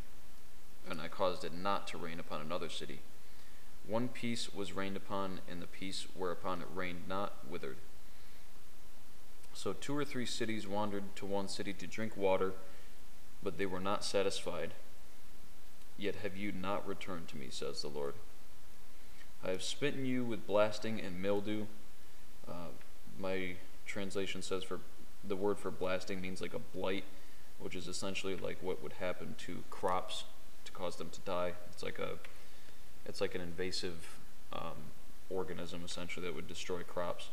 [0.88, 3.00] and I caused it not to rain upon another city.
[3.86, 7.76] One piece was rained upon, and the piece whereupon it rained not withered.
[9.52, 12.52] So two or three cities wandered to one city to drink water,
[13.42, 14.72] but they were not satisfied.
[15.98, 18.14] Yet have you not returned to me, says the Lord.
[19.44, 21.66] I have smitten you with blasting and mildew.
[22.48, 22.72] Uh,
[23.18, 23.54] my
[23.86, 24.80] translation says for
[25.26, 27.04] the word for blasting means like a blight,
[27.58, 30.24] which is essentially like what would happen to crops
[30.64, 31.52] to cause them to die.
[31.70, 32.18] It's like a,
[33.06, 34.16] it's like an invasive
[34.52, 34.92] um,
[35.28, 37.28] organism essentially that would destroy crops.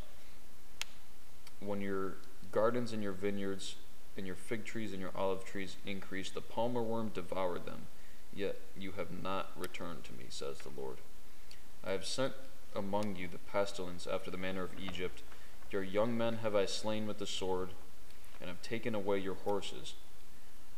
[1.60, 2.14] When your
[2.52, 3.76] gardens and your vineyards
[4.18, 7.86] and your fig trees and your olive trees increased, the palmer worm devoured them.
[8.34, 10.98] Yet you have not returned to me, says the Lord.
[11.84, 12.34] I have sent
[12.76, 15.22] among you the pestilence after the manner of Egypt.
[15.70, 17.70] Your young men have I slain with the sword,
[18.40, 19.94] and have taken away your horses.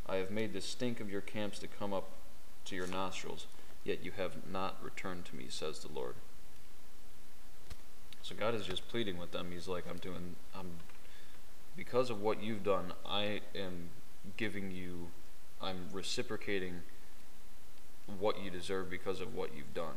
[0.07, 2.09] I have made the stink of your camps to come up
[2.65, 3.45] to your nostrils,
[3.83, 6.15] yet you have not returned to me, says the Lord.
[8.23, 9.49] So God is just pleading with them.
[9.51, 10.71] He's like, I'm doing, I'm,
[11.75, 13.89] because of what you've done, I am
[14.37, 15.07] giving you,
[15.61, 16.81] I'm reciprocating
[18.19, 19.95] what you deserve because of what you've done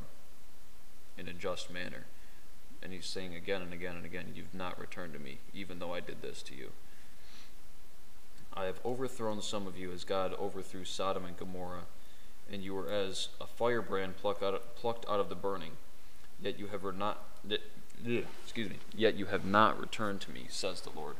[1.18, 2.06] in a just manner.
[2.82, 5.94] And he's saying again and again and again, You've not returned to me, even though
[5.94, 6.70] I did this to you.
[8.52, 11.86] I have overthrown some of you as God overthrew Sodom and Gomorrah,
[12.50, 15.72] and you were as a firebrand plucked out of, plucked out of the burning.
[16.40, 17.24] Yet you have not,
[18.44, 21.16] excuse me, yet you have not returned to me, says the Lord.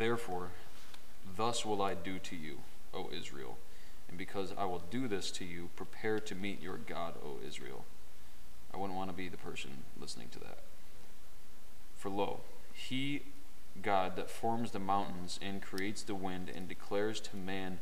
[0.00, 0.48] Therefore,
[1.36, 3.58] thus will I do to you, O Israel
[4.10, 7.84] and because I will do this to you, prepare to meet your God, O Israel.
[8.74, 10.58] I wouldn't want to be the person listening to that.
[11.96, 12.40] For lo,
[12.72, 13.22] he,
[13.80, 17.78] God, that forms the mountains and creates the wind and declares to man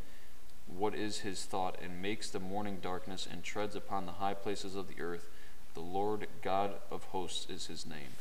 [0.66, 4.77] what is his thought and makes the morning darkness and treads upon the high places
[4.77, 5.31] of the earth,
[5.73, 8.16] the Lord God of hosts is his name.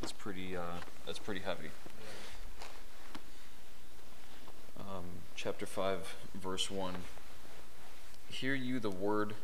[0.00, 0.56] That's pretty.
[0.56, 1.70] Uh, that's pretty heavy.
[4.78, 5.04] Um,
[5.36, 6.94] chapter 5, verse 1.
[8.28, 9.34] Hear you the word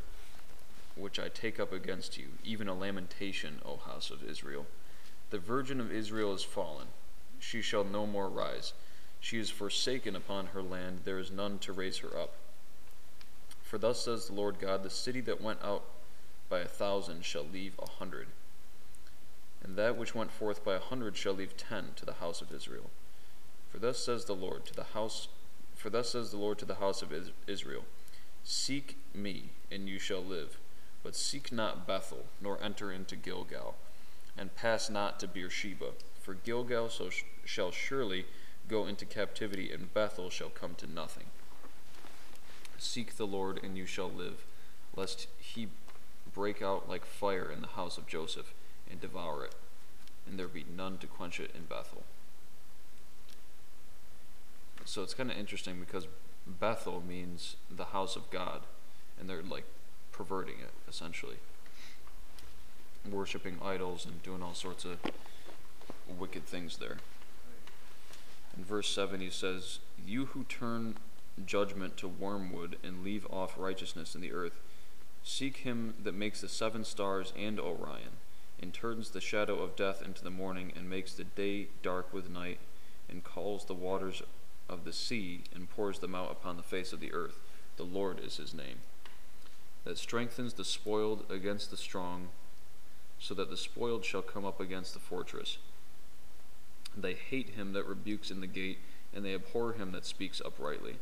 [0.96, 4.66] which I take up against you, even a lamentation, O house of Israel.
[5.30, 6.86] The virgin of Israel is fallen.
[7.38, 8.72] She shall no more rise.
[9.20, 11.00] She is forsaken upon her land.
[11.04, 12.34] There is none to raise her up.
[13.62, 15.84] For thus says the Lord God, the city that went out
[16.48, 18.28] by a thousand shall leave a hundred,
[19.62, 22.52] and that which went forth by a hundred shall leave ten to the house of
[22.52, 22.90] Israel.
[23.70, 25.28] For thus says the Lord to the house
[25.76, 27.12] for thus says the Lord to the house of
[27.46, 27.84] Israel,
[28.42, 30.58] Seek me, and you shall live,
[31.02, 33.76] but seek not Bethel, nor enter into Gilgal,
[34.36, 38.26] and pass not to Beersheba, for Gilgal so sh- shall surely
[38.68, 41.26] go into captivity, and Bethel shall come to nothing.
[42.78, 44.44] Seek the Lord, and you shall live,
[44.96, 45.68] lest he
[46.32, 48.52] break out like fire in the house of Joseph,
[48.90, 49.54] and devour it,
[50.26, 52.04] and there be none to quench it in Bethel.
[54.84, 56.06] So it's kind of interesting because
[56.46, 58.62] Bethel means the house of God,
[59.18, 59.64] and they're like
[60.12, 61.36] perverting it essentially,
[63.10, 64.98] worshiping idols and doing all sorts of
[66.18, 66.98] wicked things there.
[68.56, 70.96] In verse 7, he says, You who turn
[71.44, 74.60] judgment to wormwood and leave off righteousness in the earth,
[75.22, 78.16] seek him that makes the seven stars and Orion,
[78.60, 82.30] and turns the shadow of death into the morning, and makes the day dark with
[82.30, 82.58] night,
[83.08, 84.22] and calls the waters
[84.68, 87.38] of the sea, and pours them out upon the face of the earth.
[87.76, 88.78] The Lord is his name.
[89.84, 92.28] That strengthens the spoiled against the strong,
[93.18, 95.58] so that the spoiled shall come up against the fortress.
[96.96, 98.78] They hate him that rebukes in the gate,
[99.14, 100.96] and they abhor him that speaks uprightly.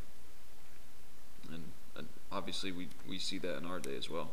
[1.51, 4.31] And, and obviously, we, we see that in our day as well.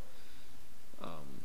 [1.02, 1.41] Um,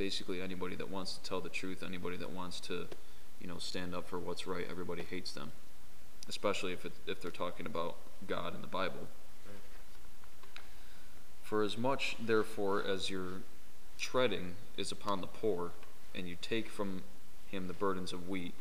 [0.00, 2.86] basically, anybody that wants to tell the truth, anybody that wants to,
[3.38, 5.52] you know, stand up for what's right, everybody hates them.
[6.26, 7.96] Especially if it, if they're talking about
[8.26, 9.08] God and the Bible.
[11.42, 13.42] For as much, therefore, as your
[13.98, 15.72] treading is upon the poor,
[16.14, 17.02] and you take from
[17.48, 18.54] him the burdens of wheat,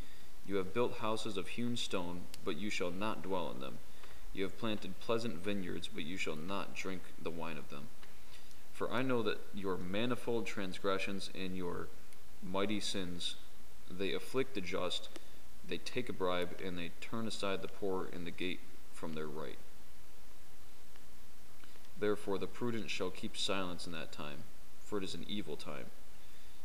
[0.46, 3.78] you have built houses of hewn stone, but you shall not dwell in them.
[4.34, 7.88] You have planted pleasant vineyards, but you shall not drink the wine of them.
[8.80, 11.90] For I know that your manifold transgressions and your
[12.42, 13.36] mighty sins,
[13.92, 15.10] they afflict the just,
[15.68, 18.62] they take a bribe, and they turn aside the poor in the gate
[18.94, 19.58] from their right.
[22.00, 24.44] Therefore the prudent shall keep silence in that time,
[24.86, 25.88] for it is an evil time.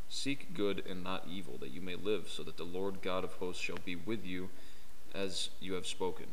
[0.08, 3.32] Seek good and not evil, that you may live, so that the Lord God of
[3.32, 4.50] hosts shall be with you
[5.12, 6.26] as you have spoken.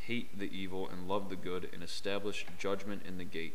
[0.00, 3.54] Hate the evil and love the good, and establish judgment in the gate.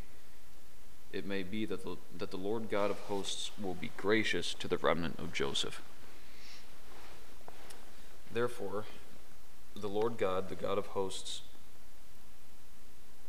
[1.14, 4.68] It may be that the, that the Lord God of hosts will be gracious to
[4.68, 5.82] the remnant of Joseph.
[8.34, 8.86] Therefore,
[9.76, 11.41] the Lord God, the God of hosts,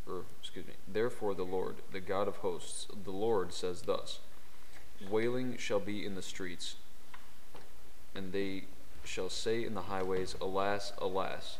[0.09, 4.21] or excuse me, therefore the Lord, the God of hosts, the Lord says thus
[5.11, 6.77] Wailing shall be in the streets,
[8.15, 8.65] and they
[9.05, 11.59] shall say in the highways, Alas, alas.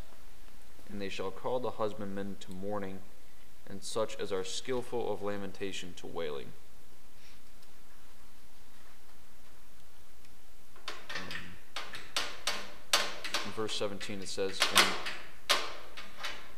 [0.89, 3.01] And they shall call the husbandmen to mourning,
[3.69, 6.47] and such as are skillful of lamentation to wailing.
[10.89, 10.95] Um,
[13.45, 14.87] in verse 17 it says, and,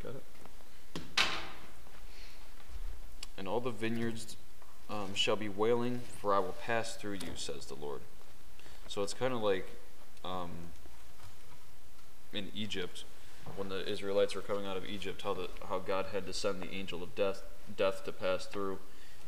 [0.02, 0.22] Got it?
[3.38, 4.36] And all the vineyards
[4.88, 8.00] um, shall be wailing, for I will pass through you, says the Lord.
[8.88, 9.68] So it's kind of like
[10.24, 10.50] um,
[12.32, 13.04] in Egypt,
[13.54, 16.62] when the Israelites were coming out of Egypt, how the how God had to send
[16.62, 17.42] the angel of death
[17.76, 18.78] death to pass through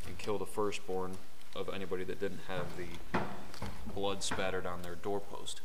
[0.06, 1.16] and kill the firstborn
[1.54, 3.20] of anybody that didn't have the
[3.94, 5.60] blood spattered on their doorpost.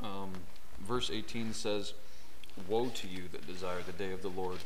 [0.00, 0.32] Um,
[0.86, 1.94] verse 18 says,
[2.68, 4.58] Woe to you that desire the day of the Lord.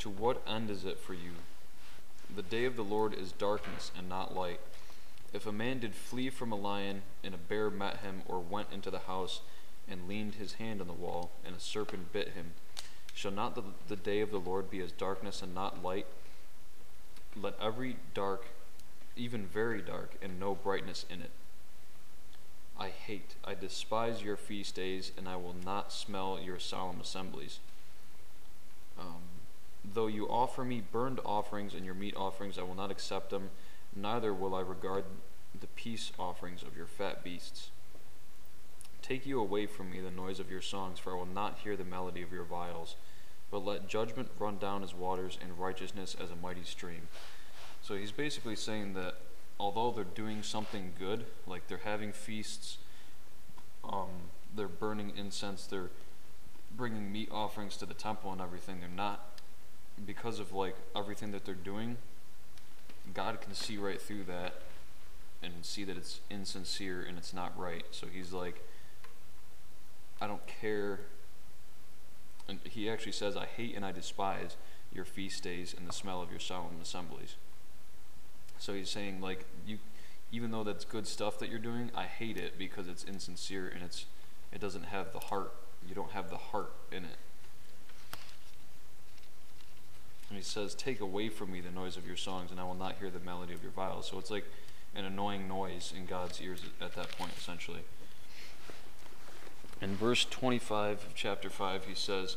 [0.00, 1.32] To what end is it for you?
[2.34, 4.60] The day of the Lord is darkness and not light.
[5.32, 8.68] If a man did flee from a lion, and a bear met him, or went
[8.72, 9.40] into the house,
[9.88, 12.52] and leaned his hand on the wall, and a serpent bit him,
[13.14, 16.06] shall not the, the day of the Lord be as darkness and not light?
[17.34, 18.46] Let every dark,
[19.16, 21.30] even very dark, and no brightness in it.
[22.78, 27.58] I hate, I despise your feast days, and I will not smell your solemn assemblies.
[28.98, 29.22] Um,
[29.94, 33.50] though you offer me burned offerings and your meat offerings, I will not accept them,
[33.94, 35.04] neither will I regard
[35.58, 37.70] the peace offerings of your fat beasts.
[39.00, 41.76] Take you away from me the noise of your songs, for I will not hear
[41.76, 42.96] the melody of your viols,
[43.50, 47.08] but let judgment run down as waters and righteousness as a mighty stream.
[47.80, 49.14] So he's basically saying that
[49.58, 52.78] although they're doing something good, like they're having feasts,
[53.84, 55.90] um, they're burning incense, they're
[56.76, 59.40] bringing meat offerings to the temple and everything, they're not,
[60.04, 61.96] because of like everything that they're doing,
[63.14, 64.62] God can see right through that
[65.42, 67.84] and see that it's insincere and it's not right.
[67.90, 68.62] So he's like,
[70.20, 71.00] I don't care.
[72.48, 74.56] And he actually says, I hate and I despise
[74.92, 77.36] your feast days and the smell of your solemn assemblies.
[78.58, 79.78] So he's saying, like, you,
[80.32, 83.82] even though that's good stuff that you're doing, I hate it because it's insincere and
[83.82, 84.06] it's,
[84.52, 85.52] it doesn't have the heart.
[85.88, 87.18] You don't have the heart in it.
[90.28, 92.74] And he says, Take away from me the noise of your songs, and I will
[92.74, 94.08] not hear the melody of your viols.
[94.08, 94.44] So it's like
[94.94, 97.82] an annoying noise in God's ears at that point, essentially.
[99.80, 102.36] In verse 25 of chapter 5, he says,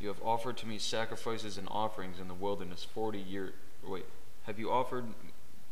[0.00, 3.52] You have offered to me sacrifices and offerings in the wilderness 40 years.
[3.86, 4.06] Wait,
[4.46, 5.04] have you offered?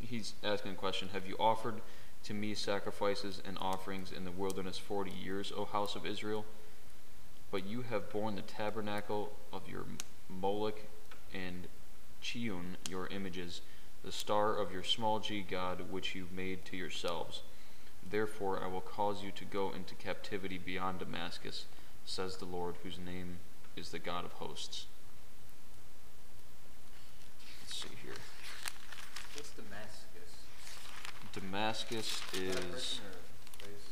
[0.09, 1.09] He's asking a question.
[1.13, 1.81] Have you offered
[2.25, 6.45] to me sacrifices and offerings in the wilderness 40 years, O house of Israel?
[7.51, 9.85] But you have borne the tabernacle of your
[10.29, 10.81] Moloch
[11.35, 11.67] and
[12.23, 13.61] Chiun, your images,
[14.05, 17.43] the star of your small g god, which you made to yourselves.
[18.09, 21.65] Therefore, I will cause you to go into captivity beyond Damascus,
[22.05, 23.39] says the Lord, whose name
[23.77, 24.87] is the God of hosts.
[27.65, 28.15] Let's see here.
[29.37, 30.33] What's Damascus?
[31.35, 32.73] Damascus Is that a is.
[32.73, 33.85] person or a place?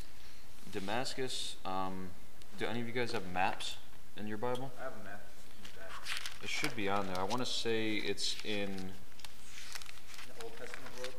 [0.73, 2.09] Damascus, um,
[2.59, 3.77] do any of you guys have maps
[4.17, 4.73] in your Bible?
[4.81, 5.23] I have a map
[5.59, 5.91] in the back.
[6.43, 7.19] It should be on there.
[7.19, 8.71] I want to say it's in.
[8.71, 8.93] In
[10.39, 11.13] the Old Testament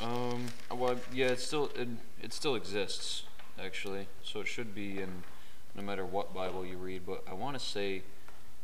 [0.00, 0.40] world?
[0.70, 0.78] Um.
[0.78, 1.88] Well, yeah, it still it,
[2.22, 3.24] it still exists
[3.62, 5.24] actually, so it should be in
[5.74, 7.02] no matter what Bible you read.
[7.04, 8.02] But I want to say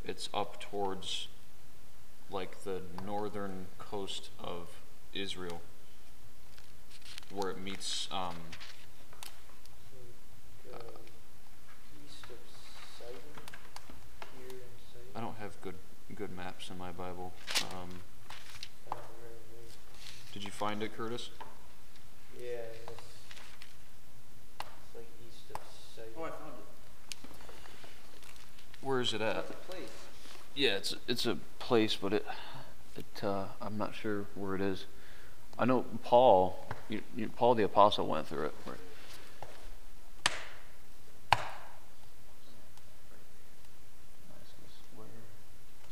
[0.03, 1.27] it's up towards
[2.33, 4.67] like the northern coast of
[5.13, 5.61] Israel,
[7.31, 8.07] where it meets.
[8.11, 8.35] Um,
[10.73, 10.77] Uh,
[12.03, 12.37] east of
[12.97, 13.21] Sidon,
[14.39, 15.11] here in Sidon.
[15.15, 15.75] I don't have good
[16.15, 17.31] good maps in my Bible.
[17.61, 18.01] Um,
[18.89, 19.01] very,
[19.51, 19.71] very-
[20.33, 21.29] did you find it, Curtis?
[22.39, 22.47] Yeah,
[22.87, 23.03] it's,
[24.59, 25.61] it's like east of
[25.95, 26.11] Sidon.
[26.17, 26.65] Oh, I found it.
[28.81, 29.35] Where is it at?
[29.35, 29.89] That's a place.
[30.55, 32.25] Yeah, it's it's a place, but it
[32.95, 34.85] it uh, I'm not sure where it is.
[35.57, 38.53] I know Paul, you, you, Paul the apostle went through it.
[38.67, 38.77] Right.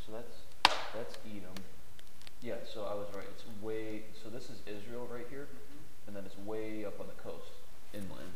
[0.05, 0.37] So that's
[0.93, 1.55] that's Edom.
[2.43, 3.25] Yeah, so I was right.
[3.33, 4.03] It's way.
[4.23, 5.47] So this is Israel right here,
[6.05, 7.49] and then it's way up on the coast,
[7.93, 8.33] inland.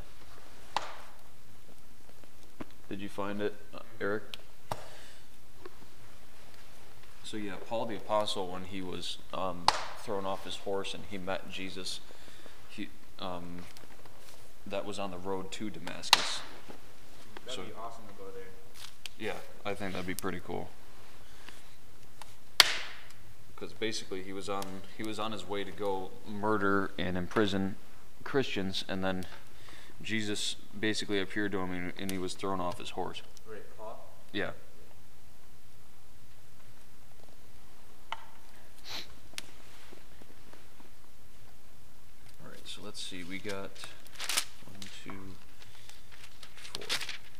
[2.89, 4.23] Did you find it, uh, Eric?
[7.25, 9.65] So yeah, Paul the apostle, when he was um,
[10.03, 11.99] thrown off his horse and he met Jesus,
[12.69, 13.63] he um,
[14.67, 16.41] that was on the road to Damascus.
[17.45, 18.43] That'd So- be awesome to go there.
[19.17, 19.33] Yeah,
[19.65, 20.69] I think that'd be pretty cool.
[23.55, 24.63] Because basically he was on
[24.95, 27.75] he was on his way to go Murder and imprison
[28.23, 29.25] Christians, and then
[30.01, 33.23] Jesus basically appeared to him, and, and he was thrown off his horse.
[33.49, 34.05] Right, Paul?
[34.31, 34.51] Yeah.
[42.43, 43.25] All right, so let's see.
[43.25, 43.71] We got
[44.63, 45.35] one, two,
[46.55, 46.85] four.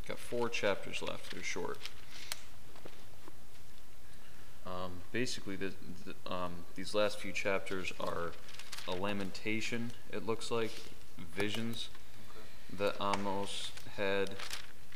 [0.06, 1.32] Got four chapters left.
[1.32, 1.78] They're short.
[4.66, 5.72] Um, basically, the,
[6.04, 8.34] the, um, these last few chapters are
[8.90, 9.92] a lamentation.
[10.12, 10.72] It looks like
[11.34, 11.88] visions
[12.78, 14.32] that Amos had,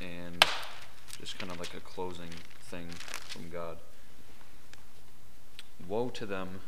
[0.01, 0.45] and
[1.21, 2.31] just kind of like a closing
[2.63, 2.87] thing
[3.29, 3.77] from God.
[5.87, 6.59] Woe to them,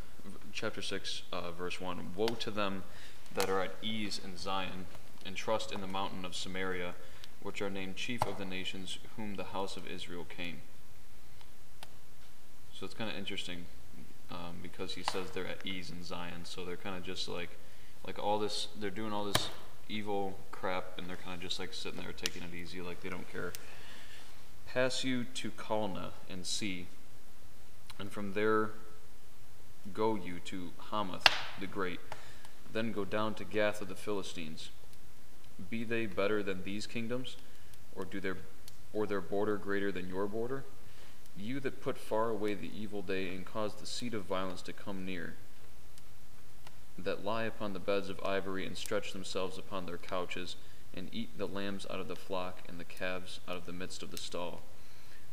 [0.53, 2.83] chapter 6, uh, verse 1 Woe to them
[3.35, 4.85] that are at ease in Zion,
[5.25, 6.93] and trust in the mountain of Samaria,
[7.41, 10.61] which are named chief of the nations, whom the house of Israel came.
[12.73, 13.65] So it's kind of interesting
[14.31, 17.49] um, because he says they're at ease in Zion, so they're kind of just like,
[18.05, 19.49] like all this, they're doing all this
[19.87, 23.09] evil crap, and they're kind of just like sitting there taking it easy, like they
[23.09, 23.53] don't care.
[24.67, 26.87] Pass you to Calneh and see,
[27.99, 28.71] and from there
[29.93, 31.25] go you to Hamath
[31.59, 31.99] the Great,
[32.73, 34.69] then go down to Gath of the Philistines.
[35.69, 37.35] Be they better than these kingdoms,
[37.95, 38.37] or do their,
[38.93, 40.63] or their border greater than your border?
[41.37, 44.73] You that put far away the evil day and cause the seat of violence to
[44.73, 45.35] come near,
[46.97, 50.55] that lie upon the beds of ivory and stretch themselves upon their couches,
[50.93, 54.03] and eat the lambs out of the flock and the calves out of the midst
[54.03, 54.61] of the stall,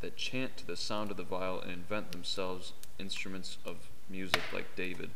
[0.01, 4.76] that chant to the sound of the viol and invent themselves instruments of music like
[4.76, 5.11] David,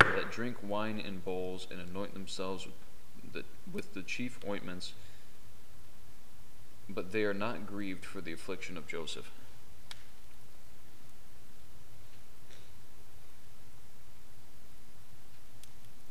[0.00, 4.92] that drink wine in bowls and anoint themselves with the, with the chief ointments,
[6.88, 9.30] but they are not grieved for the affliction of Joseph.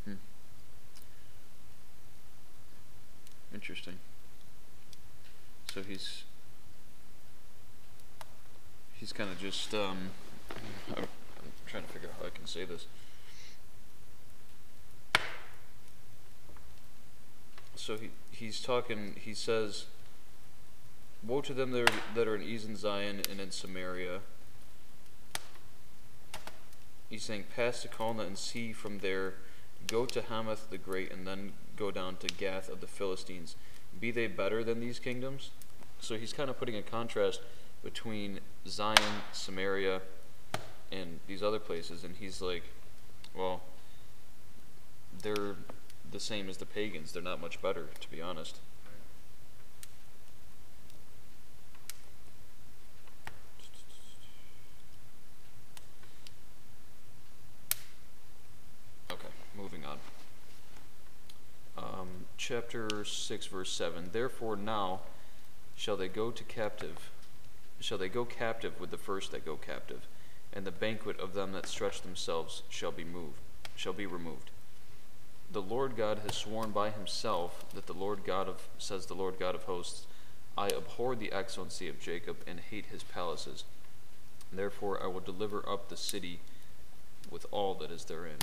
[0.05, 0.13] Hmm.
[3.53, 3.99] Interesting.
[5.73, 6.23] So he's
[8.95, 10.09] he's kind of just um,
[10.97, 11.07] I'm
[11.67, 12.85] trying to figure out how I can say this.
[17.79, 19.15] So he he's talking.
[19.17, 19.85] He says,
[21.23, 24.19] "Woe to them that are, that are in Zion and in Samaria."
[27.09, 29.35] He's saying, "Pass to Calneh and see from there.
[29.87, 33.55] Go to Hamath the Great, and then go down to Gath of the Philistines.
[33.97, 35.51] Be they better than these kingdoms?"
[36.01, 37.39] So he's kind of putting a contrast
[37.81, 40.01] between Zion, Samaria,
[40.91, 42.63] and these other places, and he's like,
[43.33, 43.61] "Well,
[45.23, 45.55] they're."
[46.11, 47.11] The same as the pagans.
[47.11, 48.57] They're not much better, to be honest.
[59.11, 59.97] Okay, moving on.
[61.77, 62.07] Um,
[62.37, 64.09] chapter 6, verse 7.
[64.11, 65.01] Therefore now
[65.75, 67.09] shall they go to captive,
[67.79, 70.07] shall they go captive with the first that go captive,
[70.51, 73.39] and the banquet of them that stretch themselves shall be moved,
[73.75, 74.51] shall be removed
[75.51, 79.39] the Lord God has sworn by himself that the Lord God of says the Lord
[79.39, 80.05] God of hosts,
[80.57, 83.63] I abhor the excellency of Jacob and hate his palaces.
[84.51, 86.39] Therefore I will deliver up the city
[87.31, 88.37] with all that is therein.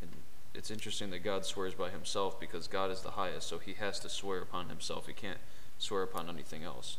[0.00, 0.10] And
[0.54, 3.98] it's interesting that God swears by himself because God is the highest, so he has
[4.00, 5.06] to swear upon himself.
[5.06, 5.38] He can't
[5.78, 6.96] swear upon anything else.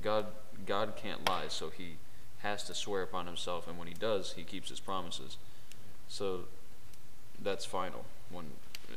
[0.00, 0.26] God
[0.64, 1.96] God can't lie, so he
[2.38, 5.36] has to swear upon himself, and when he does, he keeps his promises.
[6.08, 6.44] So
[7.42, 8.04] that's final.
[8.30, 8.46] When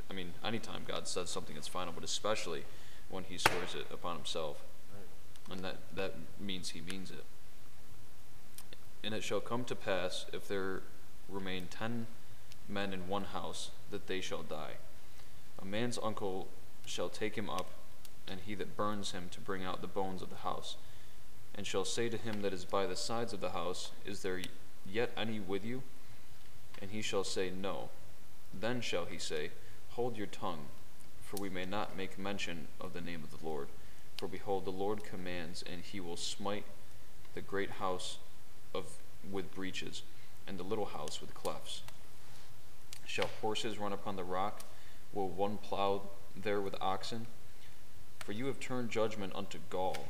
[0.10, 2.64] I mean, anytime God says something, it's final, but especially
[3.10, 4.64] when He swears it upon Himself,
[5.50, 7.24] and that that means He means it.
[9.04, 10.82] And it shall come to pass if there
[11.30, 12.08] remain ten
[12.68, 14.74] men in one house that they shall die.
[15.62, 16.48] A man's uncle
[16.86, 17.70] shall take him up,
[18.28, 20.76] and he that burns him to bring out the bones of the house,
[21.54, 24.42] and shall say to him that is by the sides of the house, Is there
[24.90, 25.84] yet any with you?
[26.82, 27.90] And he shall say, No.
[28.60, 29.52] Then shall he say,
[29.92, 30.66] Hold your tongue,
[31.22, 33.68] for we may not make mention of the name of the Lord.
[34.18, 36.66] For behold, the Lord commands, and he will smite
[37.34, 38.18] the great house
[38.74, 38.86] of
[39.32, 40.04] with breaches,
[40.48, 41.82] and the little house with clefts.
[43.06, 44.62] Shall horses run upon the rock?
[45.14, 46.04] Will one plow
[46.36, 47.28] there with oxen?
[48.20, 50.08] For you have turned judgment unto gall,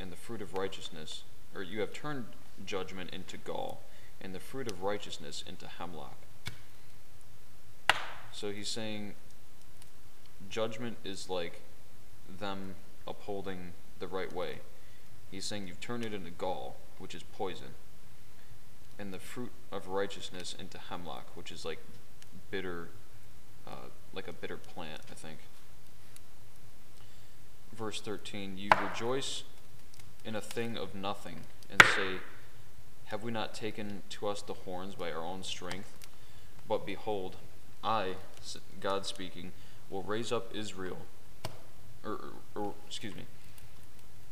[0.00, 1.24] and the fruit of righteousness,
[1.54, 2.26] or you have turned
[2.64, 3.82] judgment into gall,
[4.20, 6.16] and the fruit of righteousness into hemlock.
[8.32, 9.14] So he's saying
[10.48, 11.60] judgment is like
[12.38, 12.74] them
[13.06, 14.58] upholding the right way.
[15.30, 17.74] He's saying you've turned it into gall, which is poison,
[18.98, 21.78] and the fruit of righteousness into hemlock, which is like
[22.50, 22.88] bitter,
[23.66, 25.38] uh, like a bitter plant, I think.
[27.74, 29.44] Verse 13 You rejoice
[30.24, 32.18] in a thing of nothing, and say,
[33.06, 35.96] Have we not taken to us the horns by our own strength?
[36.68, 37.36] But behold,
[37.82, 38.14] I,
[38.80, 39.52] God speaking,
[39.90, 40.98] will raise up Israel,
[42.04, 43.24] or, or, or, excuse me,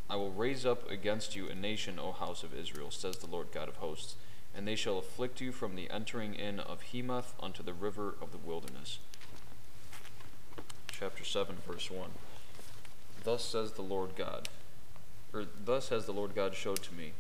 [0.09, 3.48] I will raise up against you a nation, O house of Israel, says the Lord
[3.53, 4.16] God of hosts,
[4.55, 8.32] and they shall afflict you from the entering in of Hemath unto the river of
[8.32, 8.98] the wilderness.
[10.90, 12.11] Chapter 7, verse 1.
[13.22, 14.48] Thus says the Lord God,
[15.32, 17.12] or thus has the Lord God showed to me,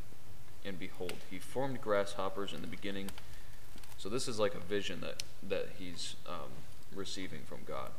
[0.64, 3.10] and behold, he formed grasshoppers in the beginning
[4.00, 6.48] so this is like a vision that that he's um,
[6.94, 7.90] receiving from God.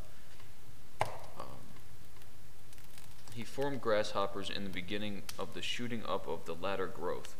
[1.39, 1.62] Um,
[3.36, 7.36] he formed grasshoppers in the beginning of the shooting up of the latter growth,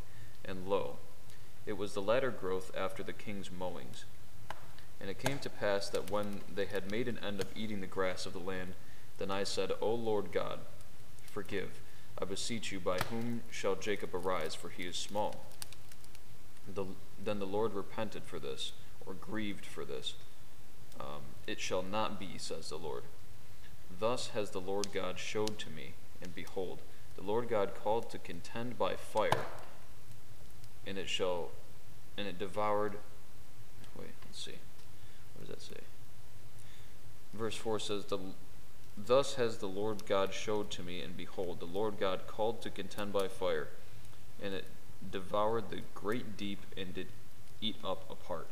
[0.46, 0.98] and lo,
[1.66, 4.06] it was the latter growth after the king's mowings.
[5.00, 7.88] And it came to pass that when they had made an end of eating the
[7.88, 8.76] grass of the land,
[9.18, 10.60] then I said, O Lord God,
[11.24, 11.82] forgive,
[12.22, 15.48] I beseech you, by whom shall Jacob arise, for he is small.
[16.68, 16.86] The,
[17.24, 18.74] then the Lord repented for this,
[19.06, 20.14] or grieved for this.
[21.00, 23.04] Um, it shall not be, says the Lord.
[24.00, 26.80] Thus has the Lord God showed to me, and behold,
[27.16, 29.46] the Lord God called to contend by fire,
[30.86, 31.50] and it shall,
[32.18, 32.94] and it devoured.
[33.98, 34.60] Wait, let's see.
[35.36, 35.82] What does that say?
[37.34, 38.20] Verse 4 says, the,
[38.98, 42.70] Thus has the Lord God showed to me, and behold, the Lord God called to
[42.70, 43.70] contend by fire,
[44.42, 44.66] and it
[45.10, 47.08] devoured the great deep and did
[47.62, 48.48] eat up a part.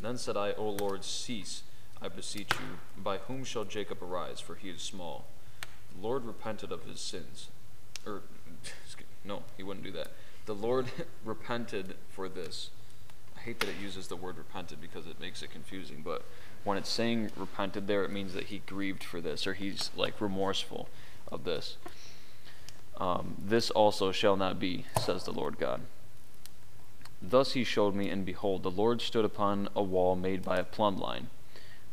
[0.00, 1.62] Then said I, O Lord, cease,
[2.02, 3.02] I beseech you.
[3.02, 4.40] By whom shall Jacob arise?
[4.40, 5.24] For he is small.
[5.94, 7.48] The Lord repented of his sins.
[8.06, 8.22] Er, or,
[9.24, 10.08] no, he wouldn't do that.
[10.46, 10.86] The Lord
[11.24, 12.70] repented for this.
[13.36, 16.22] I hate that it uses the word repented because it makes it confusing, but
[16.64, 20.20] when it's saying repented there, it means that he grieved for this or he's like
[20.20, 20.88] remorseful.
[21.32, 21.76] of this.
[22.98, 25.82] Um, this also shall not be, says the Lord God.
[27.20, 30.64] Thus he showed me, and behold, the Lord stood upon a wall made by a
[30.64, 31.28] plumb line,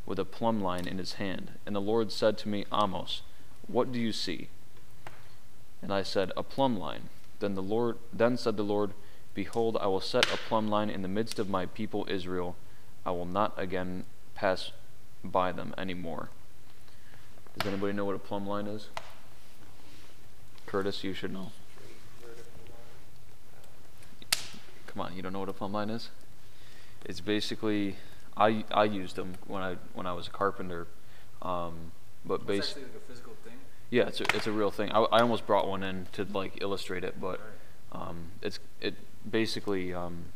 [0.05, 1.53] with a plumb line in his hand.
[1.65, 3.21] And the Lord said to me, Amos,
[3.67, 4.49] what do you see?
[5.81, 7.09] And I said, A plumb line.
[7.39, 8.91] Then the Lord then said the Lord,
[9.33, 12.55] Behold, I will set a plumb line in the midst of my people Israel.
[13.05, 14.03] I will not again
[14.35, 14.71] pass
[15.23, 16.29] by them any more.
[17.57, 18.89] Does anybody know what a plumb line is?
[20.71, 21.51] Curtis, you should know.
[21.75, 22.61] Straight vertical
[24.31, 24.61] line.
[24.87, 26.11] Come on, you don't know what a plumb line is?
[27.03, 27.97] It's basically
[28.37, 30.87] I I used them when I when I was a carpenter,
[31.41, 31.91] um,
[32.25, 33.55] but basically like a physical thing.
[33.89, 34.93] yeah, it's a, it's a real thing.
[34.93, 37.41] I, I almost brought one in to like illustrate it, but
[37.91, 38.95] um, it's it
[39.29, 40.27] basically um,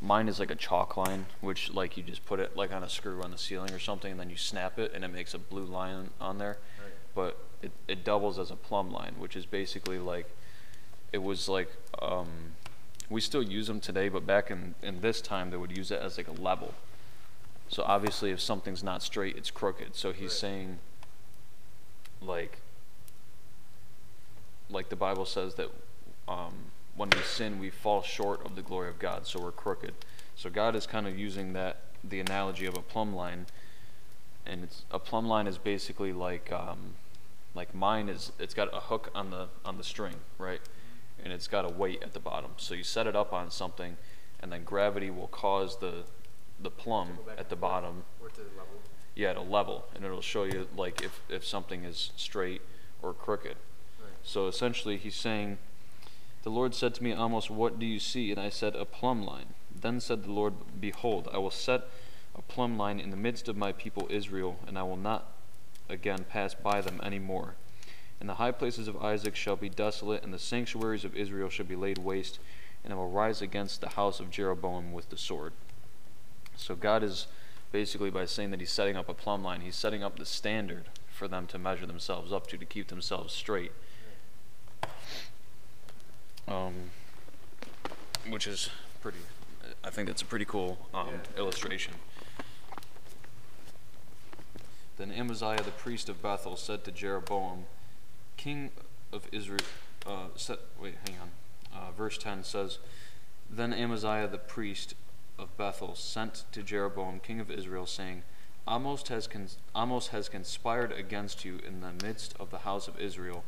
[0.00, 2.88] mine is like a chalk line, which like you just put it like on a
[2.88, 5.38] screw on the ceiling or something, and then you snap it, and it makes a
[5.38, 6.56] blue line on there.
[7.14, 10.28] But it, it doubles as a plumb line, which is basically like
[11.12, 12.28] it was like um,
[13.08, 16.00] we still use them today, but back in in this time they would use it
[16.00, 16.74] as like a level.
[17.68, 19.94] So obviously, if something's not straight, it's crooked.
[19.94, 20.32] So he's Right.
[20.32, 20.78] saying
[22.20, 22.58] like
[24.70, 25.70] like the Bible says that
[26.26, 26.52] um,
[26.94, 29.94] when we sin, we fall short of the glory of God, so we're crooked.
[30.36, 33.46] So God is kind of using that the analogy of a plumb line,
[34.48, 36.94] and it's a plumb line is basically like um,
[37.54, 40.60] like mine is it's got a hook on the on the string, right,
[41.22, 42.52] and it's got a weight at the bottom.
[42.56, 43.96] So you set it up on something,
[44.40, 46.04] and then gravity will cause the
[46.60, 48.80] the plumb at the bottom Or to the level.
[49.14, 52.62] yeah, it'll level, and it'll show you like if, if something is straight
[53.02, 53.56] or crooked.
[54.00, 54.12] Right.
[54.24, 55.58] So essentially, he's saying,
[56.42, 58.32] The Lord said to me, Amos what do you see?
[58.32, 59.54] And I said, A plumb line.
[59.80, 61.82] Then said the Lord, Behold, I will set
[62.38, 65.32] a plumb line in the midst of my people Israel, and I will not
[65.88, 67.56] again pass by them any more.
[68.20, 71.66] And the high places of Isaac shall be desolate, and the sanctuaries of Israel shall
[71.66, 72.38] be laid waste,
[72.84, 75.52] and I will rise against the house of Jeroboam with the sword.
[76.56, 77.26] So God is
[77.70, 80.86] basically by saying that he's setting up a plumb line, he's setting up the standard
[81.12, 83.72] for them to measure themselves up to to keep themselves straight.
[86.46, 86.74] Um,
[88.28, 88.70] which is
[89.02, 89.18] pretty.
[89.84, 91.38] I think that's a pretty cool um, Yeah.
[91.38, 91.94] illustration.
[94.98, 97.66] Then Amaziah the priest of Bethel said to Jeroboam,
[98.36, 98.70] king
[99.12, 99.60] of Israel.
[100.04, 101.30] Uh, set, wait, hang on.
[101.72, 102.78] Uh, verse 10 says,
[103.48, 104.94] Then Amaziah the priest
[105.38, 108.24] of Bethel sent to Jeroboam, king of Israel, saying,
[108.68, 113.00] Amos has, cons- Amos has conspired against you in the midst of the house of
[113.00, 113.44] Israel.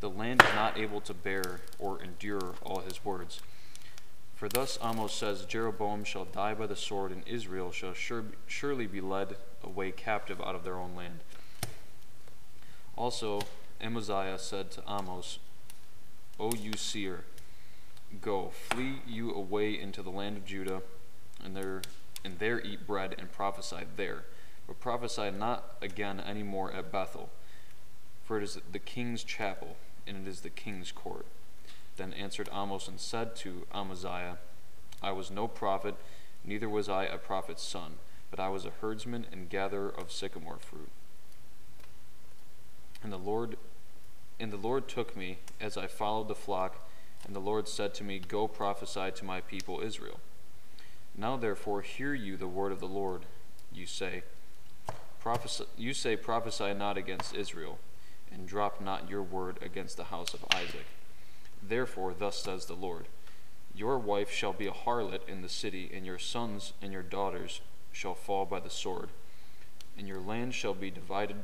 [0.00, 3.40] The land is not able to bear or endure all his words.
[4.38, 8.86] For thus Amos says, Jeroboam shall die by the sword, and Israel shall sure, surely
[8.86, 9.34] be led
[9.64, 11.24] away captive out of their own land.
[12.96, 13.40] Also,
[13.80, 15.40] Amaziah said to Amos,
[16.38, 17.24] O you seer,
[18.22, 20.82] go, flee you away into the land of Judah,
[21.44, 21.82] and there,
[22.24, 24.22] and there eat bread and prophesy there.
[24.68, 27.30] But prophesy not again any more at Bethel,
[28.24, 29.76] for it is the king's chapel,
[30.06, 31.26] and it is the king's court.
[31.98, 34.38] Then answered Amos and said to Amaziah,
[35.02, 35.96] I was no prophet,
[36.44, 37.94] neither was I a prophet's son,
[38.30, 40.90] but I was a herdsman and gatherer of sycamore fruit.
[43.02, 43.56] And the Lord
[44.40, 46.88] and the Lord took me as I followed the flock,
[47.26, 50.20] and the Lord said to me, Go prophesy to my people Israel.
[51.16, 53.22] Now therefore hear you the word of the Lord,
[53.72, 54.22] you say.
[55.18, 57.80] Prophesy, you say, Prophesy not against Israel,
[58.32, 60.86] and drop not your word against the house of Isaac.
[61.62, 63.06] Therefore, thus says the Lord
[63.74, 67.60] Your wife shall be a harlot in the city, and your sons and your daughters
[67.92, 69.08] shall fall by the sword,
[69.96, 71.36] and your land shall be divided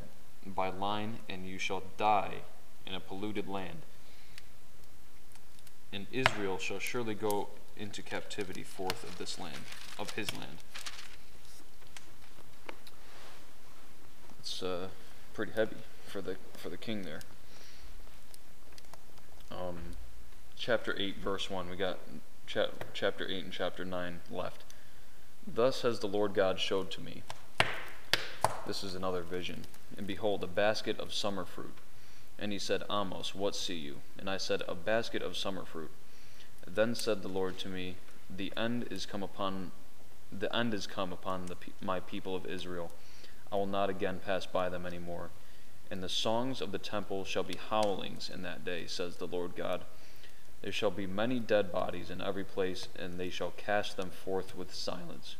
[0.47, 2.43] by line, and you shall die
[2.87, 3.83] in a polluted land.
[5.93, 9.59] And Israel shall surely go into captivity forth of this land,
[9.99, 10.59] of his land.
[14.41, 14.89] It's uh,
[15.33, 17.23] pretty heavy for the for the king there.
[19.51, 19.79] Um,
[20.57, 21.69] chapter eight, verse one.
[21.69, 21.99] We got
[22.47, 24.65] chap- chapter eight and chapter nine left.
[25.47, 27.23] Thus has the Lord God showed to me.
[28.67, 29.65] This is another vision.
[29.97, 31.75] And behold, a basket of summer fruit.
[32.39, 33.97] And he said, Amos, what see you?
[34.19, 35.91] And I said, A basket of summer fruit.
[36.67, 37.97] Then said the Lord to me,
[38.35, 39.71] The end is come upon,
[40.33, 42.91] the end is come upon the, my people of Israel.
[43.53, 45.31] I will not again pass by them any more.
[45.91, 49.55] And the songs of the temple shall be howlings in that day, says the Lord
[49.55, 49.83] God.
[50.65, 54.57] There shall be many dead bodies in every place, and they shall cast them forth
[54.57, 55.37] with silence.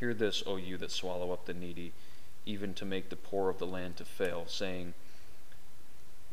[0.00, 1.92] Hear this, O you that swallow up the needy,
[2.44, 4.94] even to make the poor of the land to fail, saying,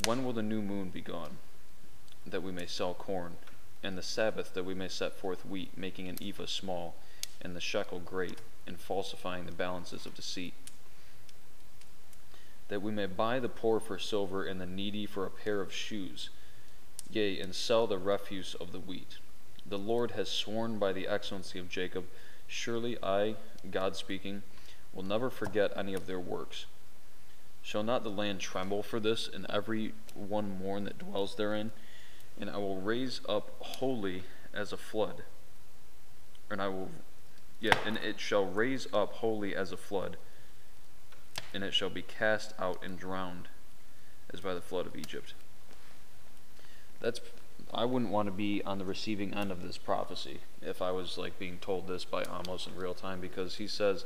[0.06, 1.38] When will the new moon be gone,
[2.26, 3.38] that we may sell corn,
[3.84, 6.96] and the Sabbath that we may set forth wheat, making an ephah small,
[7.40, 10.56] and the shekel great, and falsifying the balances of deceit?
[12.70, 15.72] That we may buy the poor for silver, and the needy for a pair of
[15.72, 16.32] shoes,
[17.10, 19.18] yea, and sell the refuse of the wheat.
[19.66, 22.06] The Lord has sworn by the excellency of Jacob,
[22.48, 23.36] surely I,
[23.70, 24.44] God speaking,
[24.94, 26.66] will never forget any of their works.
[27.62, 31.72] Shall not the land tremble for this, and every one mourn that dwells therein?
[32.40, 35.24] And I will raise up wholly as a flood.
[36.50, 36.90] And I will,
[37.60, 40.16] yeah, and it shall raise up wholly as a flood,
[41.54, 43.50] and it shall be cast out and drowned,
[44.34, 45.34] as by the flood of Egypt.
[47.00, 47.22] That's,
[47.74, 51.18] I wouldn't want to be on the receiving end of this prophecy if I was
[51.18, 54.06] like being told this by Amos in real time, because he says,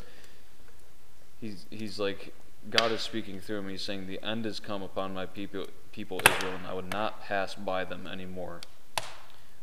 [1.39, 2.33] he's he's like
[2.69, 3.69] God is speaking through him.
[3.69, 7.23] He's saying, "The end has come upon my people, people Israel, and I would not
[7.23, 8.61] pass by them anymore.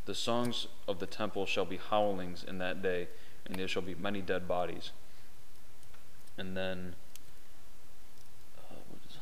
[0.04, 3.08] The songs of the temple shall be howlings in that day,
[3.46, 4.90] and there shall be many dead bodies."
[6.36, 6.94] And then,
[8.56, 9.16] uh, what, is,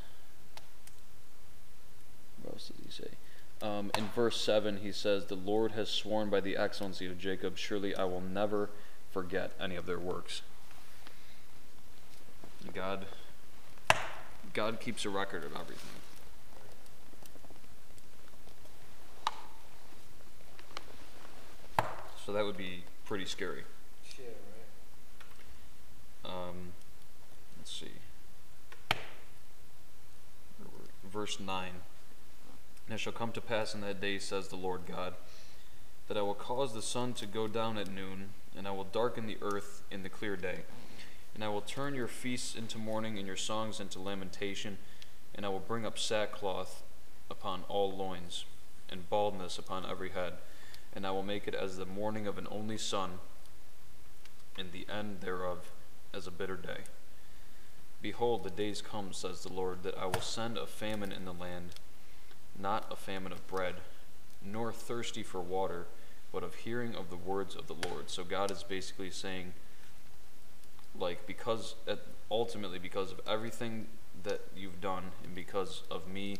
[2.43, 3.11] what else does he say?
[3.63, 7.57] Um, in verse 7, he says, The Lord has sworn by the excellency of Jacob,
[7.57, 8.71] surely I will never
[9.11, 10.43] forget any of their works.
[12.75, 13.07] God
[14.57, 15.77] God keeps a record of everything.
[22.25, 23.65] So that would be pretty scary.
[26.25, 26.73] Um,
[27.59, 27.93] let's see.
[31.05, 31.71] Verse 9.
[32.87, 35.15] And it shall come to pass in that day, says the Lord God,
[36.09, 39.27] that I will cause the sun to go down at noon, and I will darken
[39.27, 40.61] the earth in the clear day.
[41.35, 44.79] And I will turn your feasts into mourning and your songs into lamentation,
[45.35, 46.83] and I will bring up sackcloth
[47.29, 48.45] upon all loins,
[48.89, 50.35] and baldness upon every head.
[50.95, 53.19] And I will make it as the mourning of an only son,
[54.57, 55.73] and the end thereof
[56.15, 56.85] as a bitter day.
[58.01, 61.33] Behold, the days come, says the Lord, that I will send a famine in the
[61.33, 61.71] land,
[62.59, 63.77] not a famine of bread,
[64.45, 65.87] nor thirsty for water,
[66.33, 68.11] but of hearing of the words of the Lord.
[68.11, 69.53] So God is basically saying,
[70.99, 71.75] like because
[72.31, 73.87] ultimately because of everything
[74.25, 76.37] that you've done and because of me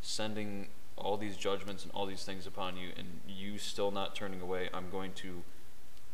[0.00, 4.40] sending all these judgments and all these things upon you and you still not turning
[4.40, 5.42] away i'm going to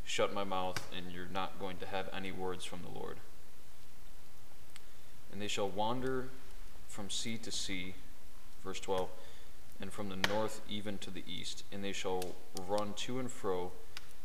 [0.05, 3.17] shut my mouth and you're not going to have any words from the lord
[5.33, 6.29] and they shall wander
[6.89, 7.95] from sea to sea
[8.63, 9.09] verse 12
[9.81, 12.35] and from the north even to the east and they shall
[12.67, 13.73] run to and fro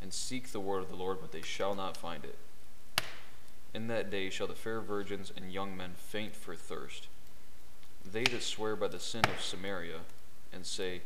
[0.02, 2.38] and seek the word of the lord but they shall not find it
[3.74, 7.08] in that day shall the fair virgins and young men faint for thirst.
[8.10, 10.00] They that swear by the sin of Samaria,
[10.52, 11.02] and say,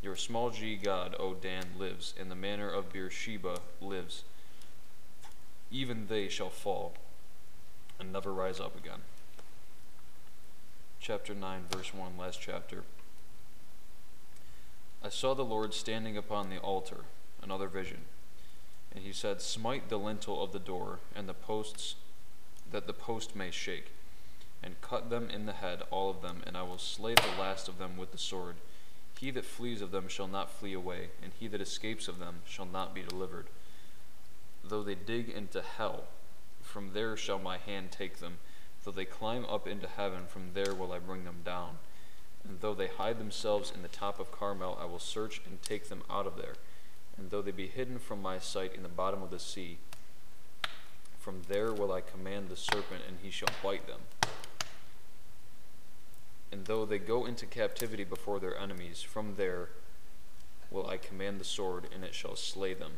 [0.00, 4.22] Your small g god, O Dan, lives, and the manner of Beersheba lives,
[5.70, 6.94] even they shall fall
[7.98, 9.00] and never rise up again.
[11.00, 12.84] Chapter 9, verse 1, last chapter.
[15.02, 17.04] I saw the Lord standing upon the altar,
[17.42, 18.02] another vision.
[18.92, 21.96] And he said, Smite the lintel of the door and the posts,
[22.70, 23.92] that the post may shake,
[24.62, 27.68] and cut them in the head, all of them, and I will slay the last
[27.68, 28.56] of them with the sword.
[29.18, 32.40] He that flees of them shall not flee away, and he that escapes of them
[32.46, 33.46] shall not be delivered.
[34.64, 36.04] Though they dig into hell,
[36.62, 38.38] from there shall my hand take them.
[38.84, 41.78] Though they climb up into heaven, from there will I bring them down.
[42.48, 45.88] And though they hide themselves in the top of Carmel, I will search and take
[45.88, 46.54] them out of there
[47.16, 49.78] and though they be hidden from my sight in the bottom of the sea,
[51.18, 54.00] from there will I command the serpent, and he shall bite them.
[56.52, 59.70] And though they go into captivity before their enemies, from there
[60.70, 62.92] will I command the sword, and it shall slay them.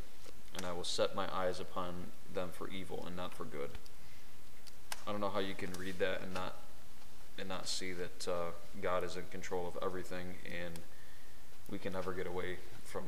[0.55, 3.71] And I will set my eyes upon them for evil and not for good.
[5.07, 6.57] I don't know how you can read that and not
[7.39, 8.51] and not see that uh,
[8.83, 10.81] God is in control of everything, and
[11.71, 13.05] we can never get away from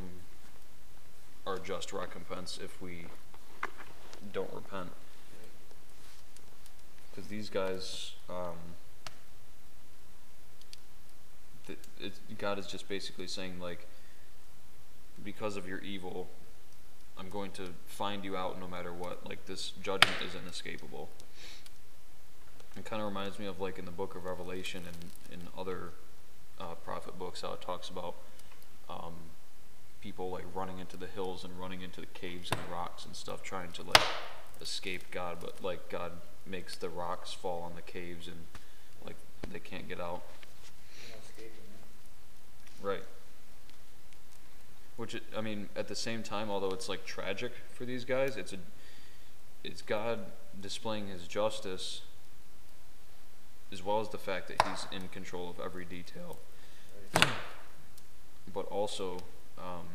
[1.46, 3.06] our just recompense if we
[4.32, 4.90] don't repent.
[7.10, 8.56] Because these guys, um,
[12.38, 13.86] God is just basically saying, like,
[15.24, 16.28] because of your evil,
[17.18, 19.26] I'm going to find you out no matter what.
[19.28, 21.08] Like, this judgment is inescapable.
[22.76, 25.90] It kind of reminds me of like in the book of Revelation and in other
[26.58, 28.14] uh, prophet books how it talks about
[28.88, 29.14] um,
[30.00, 33.14] people like running into the hills and running into the caves and the rocks and
[33.14, 34.02] stuff trying to like
[34.60, 36.12] escape God, but like God
[36.46, 38.36] makes the rocks fall on the caves and
[39.04, 39.16] like
[39.50, 40.22] they can't get out.
[42.82, 43.02] Right.
[44.96, 48.52] Which I mean, at the same time, although it's like tragic for these guys, it's
[48.52, 48.58] a,
[49.64, 50.20] it's God
[50.60, 52.02] displaying His justice
[53.72, 56.38] as well as the fact that He's in control of every detail.
[58.52, 59.18] But also,
[59.58, 59.86] um,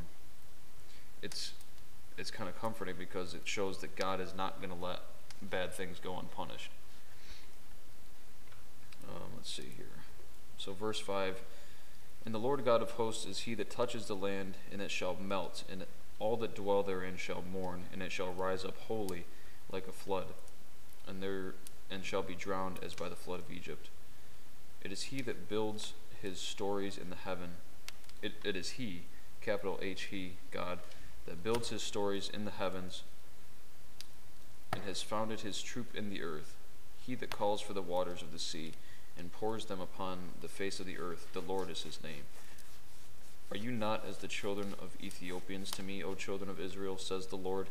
[1.22, 1.52] it's
[2.18, 5.00] it's kind of comforting because it shows that God is not going to let
[5.42, 6.72] bad things go unpunished.
[9.08, 9.86] Um, let's see here.
[10.58, 11.42] So, verse 5
[12.26, 15.16] And the Lord God of hosts is he that touches the land, and it shall
[15.16, 15.86] melt, and
[16.20, 19.26] all that dwell therein shall mourn, and it shall rise up wholly
[19.72, 20.28] like a flood,
[21.08, 21.54] and there
[21.90, 23.90] and shall be drowned as by the flood of Egypt.
[24.84, 27.52] It is he that builds his stories in the heaven.
[28.22, 29.04] It, it is he,
[29.42, 30.80] capital H, he, God,
[31.26, 33.04] that builds his stories in the heavens
[34.74, 36.56] and has founded his troop in the earth.
[37.06, 38.74] He that calls for the waters of the sea
[39.18, 42.24] and pours them upon the face of the earth, the Lord is his name.
[43.52, 47.28] Are you not as the children of Ethiopians to me, O children of Israel, says
[47.28, 47.68] the Lord?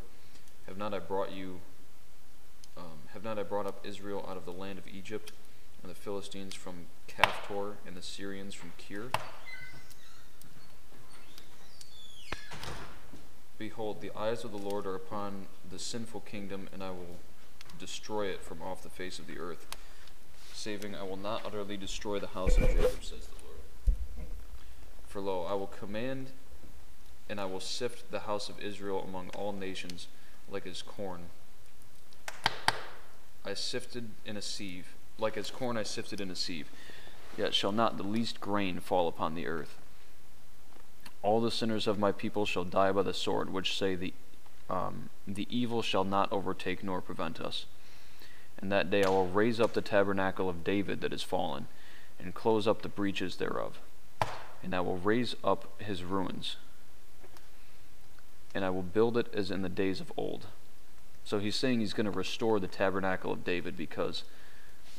[0.67, 1.59] Have not I brought you,
[2.77, 5.31] um, have not I brought up Israel out of the land of Egypt,
[5.81, 9.09] and the Philistines from Caphtor, and the Syrians from Kir?
[13.57, 17.17] Behold, the eyes of the Lord are upon the sinful kingdom, and I will
[17.79, 19.65] destroy it from off the face of the earth.
[20.53, 23.97] Saving, I will not utterly destroy the house of Jacob, says the Lord.
[25.07, 26.31] For lo, I will command,
[27.29, 30.07] and I will sift the house of Israel among all nations
[30.51, 31.21] like as corn.
[33.45, 36.69] I sifted in a sieve, like as corn I sifted in a sieve.
[37.37, 39.77] Yet shall not the least grain fall upon the earth.
[41.21, 44.13] All the sinners of my people shall die by the sword, which say the
[44.67, 47.65] um, the evil shall not overtake nor prevent us.
[48.57, 51.67] And that day I will raise up the tabernacle of David that is fallen,
[52.19, 53.79] and close up the breaches thereof.
[54.63, 56.55] And I will raise up his ruins,
[58.55, 60.47] and I will build it as in the days of old.
[61.25, 64.23] So he's saying he's going to restore the tabernacle of David because,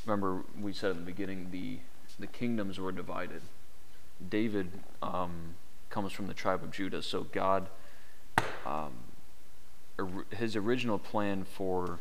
[0.04, 1.78] remember, we said in the beginning the
[2.18, 3.42] the kingdoms were divided.
[4.30, 4.70] David
[5.02, 5.54] um,
[5.90, 7.68] comes from the tribe of Judah, so God,
[8.64, 8.92] um,
[9.98, 11.98] or, his original plan for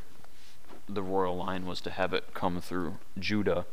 [0.88, 3.65] the royal line was to have it come through Judah,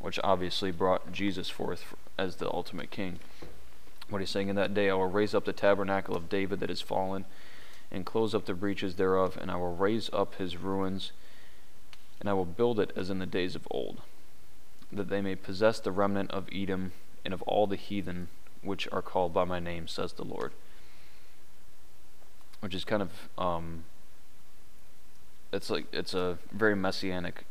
[0.00, 3.18] which obviously brought Jesus forth as the ultimate king.
[4.08, 6.70] What he's saying in that day, I will raise up the tabernacle of David that
[6.70, 7.24] is fallen,
[7.90, 11.12] and close up the breaches thereof, and I will raise up his ruins,
[12.20, 14.02] and I will build it as in the days of old,
[14.92, 16.92] that they may possess the remnant of Edom
[17.24, 18.28] and of all the heathen
[18.62, 20.52] which are called by my name, says the Lord.
[22.60, 23.84] Which is kind of um,
[25.52, 27.44] it's like it's a very messianic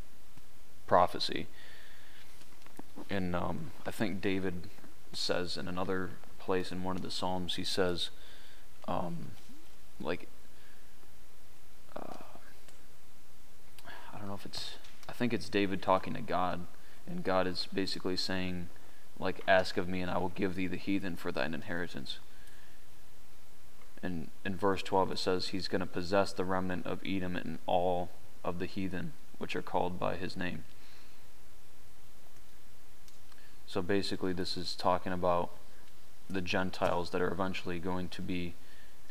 [0.85, 1.47] prophecy.
[3.09, 4.69] And um, I think David
[5.13, 8.09] says in another place in one of the Psalms, he says,
[8.87, 9.31] um,
[9.99, 10.27] like,
[11.95, 12.23] uh,
[14.13, 14.75] I don't know if it's,
[15.09, 16.65] I think it's David talking to God,
[17.07, 18.69] and God is basically saying,
[19.19, 22.19] like, ask of me, and I will give thee the heathen for thine inheritance.
[24.03, 27.57] And in verse 12, it says, He's going to possess the remnant of Edom and
[27.65, 28.09] all
[28.43, 30.63] of the heathen, which are called by his name.
[33.65, 35.49] So basically, this is talking about
[36.29, 38.53] the Gentiles that are eventually going to be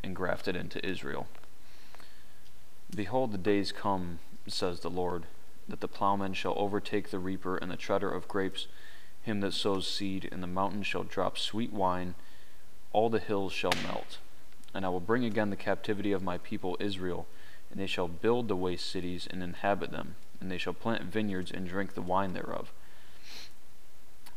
[0.07, 1.27] engrafted into Israel.
[2.95, 5.25] Behold, the days come, says the Lord,
[5.67, 8.67] that the plowman shall overtake the reaper and the treader of grapes,
[9.21, 12.15] him that sows seed, and the mountain shall drop sweet wine,
[12.93, 14.17] all the hills shall melt.
[14.73, 17.27] And I will bring again the captivity of my people Israel,
[17.69, 21.51] and they shall build the waste cities and inhabit them, and they shall plant vineyards
[21.51, 22.71] and drink the wine thereof.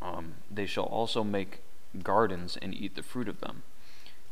[0.02, 1.62] Um, they shall also make
[2.02, 3.62] gardens and eat the fruit of them.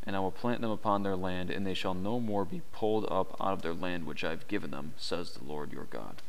[0.09, 3.05] And I will plant them upon their land, and they shall no more be pulled
[3.13, 6.23] up out of their land which I have given them, says the Lord your God.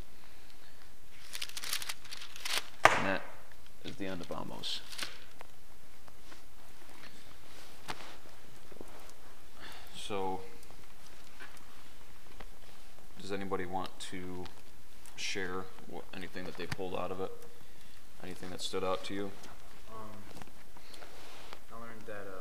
[2.84, 3.22] And that
[3.86, 4.82] is the end of Amos.
[9.96, 10.42] So,
[13.22, 14.44] does anybody want to
[15.16, 17.32] share what, anything that they pulled out of it?
[18.22, 19.32] Anything that stood out to you?
[19.90, 20.44] Um,
[21.72, 22.39] I learned that um,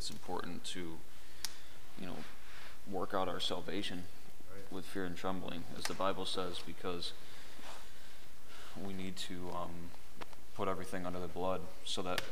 [0.00, 0.96] it's important to,
[2.00, 2.16] you know,
[2.90, 4.04] work out our salvation
[4.50, 4.72] right.
[4.72, 7.12] with fear and trembling, as the Bible says, because
[8.82, 9.90] we need to um,
[10.56, 12.22] put everything under the blood so that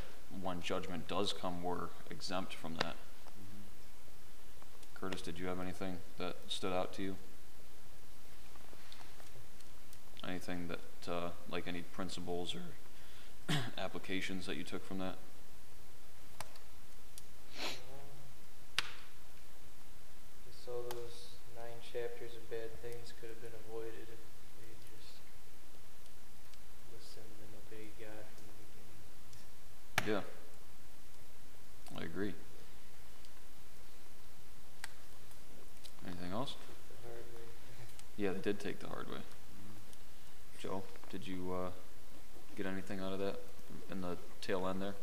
[0.40, 2.96] when judgment does come, we're exempt from that.
[3.36, 4.94] Mm-hmm.
[4.98, 7.16] Curtis, did you have anything that stood out to you?
[10.26, 15.16] Anything that, uh, like any principles or applications that you took from that?
[30.08, 30.20] Yeah.
[31.94, 32.32] I agree.
[36.06, 36.54] Anything else?
[38.16, 39.18] Yeah, they did take the hard way.
[40.58, 41.68] Joe, did you uh,
[42.56, 43.38] get anything out of that
[43.90, 44.94] in the tail end there?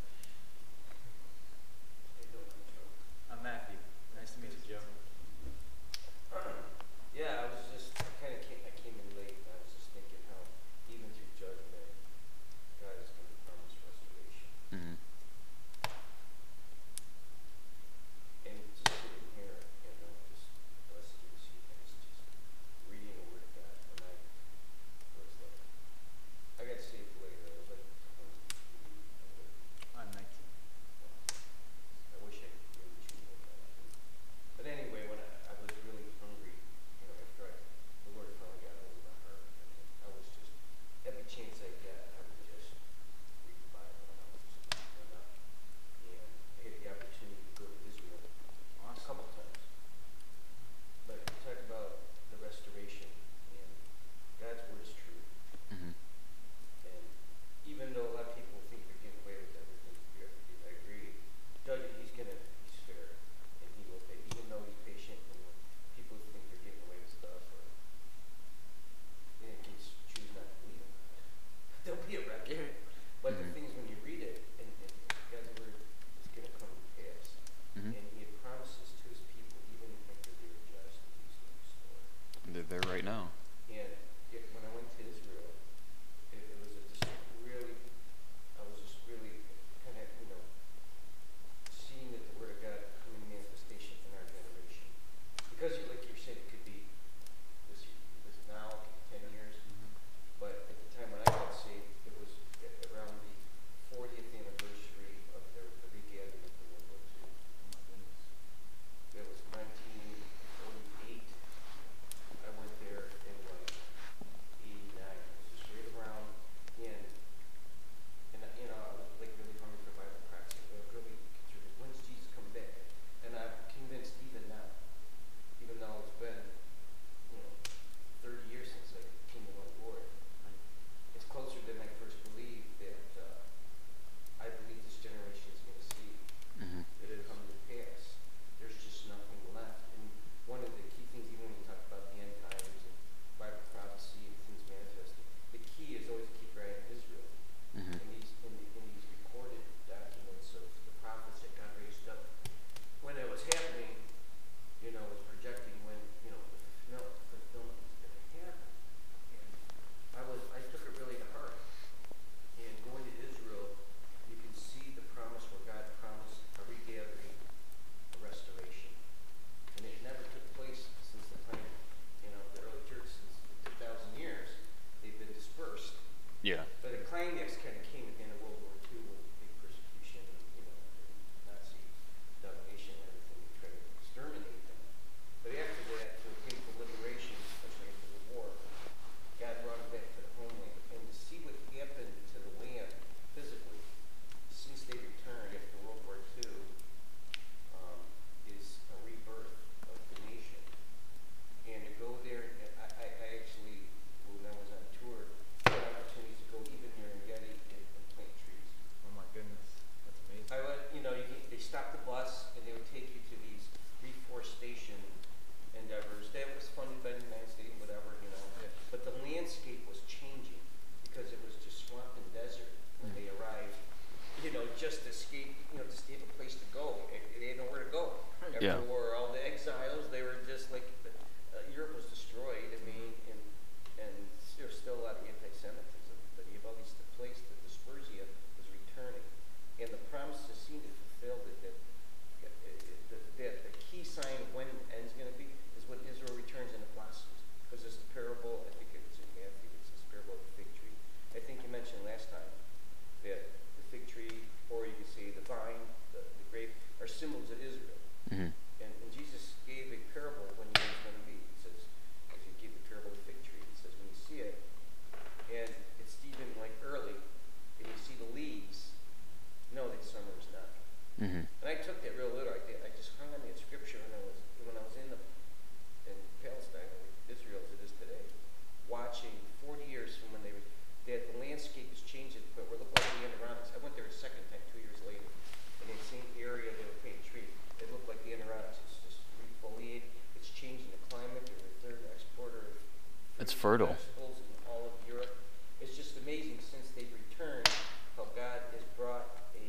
[293.76, 293.92] Fertile.
[294.00, 295.36] vegetables in all of Europe.
[295.84, 297.68] It's just amazing since they've returned
[298.16, 299.28] how God has brought
[299.60, 299.68] a.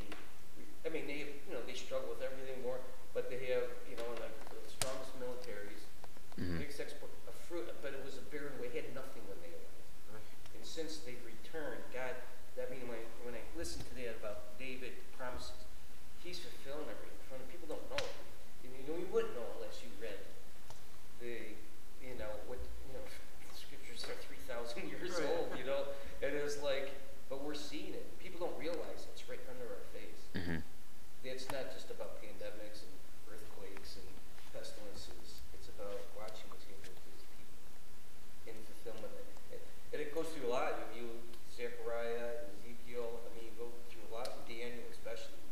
[0.87, 2.78] I mean, they you know they struggle with everything more,
[3.19, 5.83] but they have you know like the strongest militaries,
[6.39, 6.62] Mhm.
[6.62, 8.70] biggest export of fruit, but it was a barren way.
[8.70, 10.31] They had nothing when they arrived.
[10.55, 12.15] And since they've returned, God,
[12.55, 15.66] I mean, when, when I listen to that about David promises,
[16.23, 18.15] he's fulfilling everything in front of people don't know it.
[18.65, 20.16] And you know, you wouldn't know unless you read
[21.20, 21.53] the,
[22.01, 22.59] you know, what,
[22.89, 25.28] you know, the scriptures are 3,000 years Right.
[25.37, 25.89] old, you know?
[26.23, 26.91] And it's like,
[27.28, 28.05] but we're seeing it.
[28.19, 30.23] People don't realize it's right under our face.
[30.35, 30.62] Mhm.
[31.24, 32.93] It's not just about pandemics and
[33.33, 34.09] earthquakes and
[34.53, 35.41] pestilences.
[35.53, 37.61] It's about watching what's happening to his people
[38.49, 39.12] in fulfillment.
[39.53, 39.61] And,
[39.93, 40.73] and it goes through a lot.
[40.78, 41.11] You view
[41.51, 43.20] Zechariah and Ezekiel.
[43.27, 44.28] I mean, you go through a lot.
[44.31, 45.43] And Daniel, especially,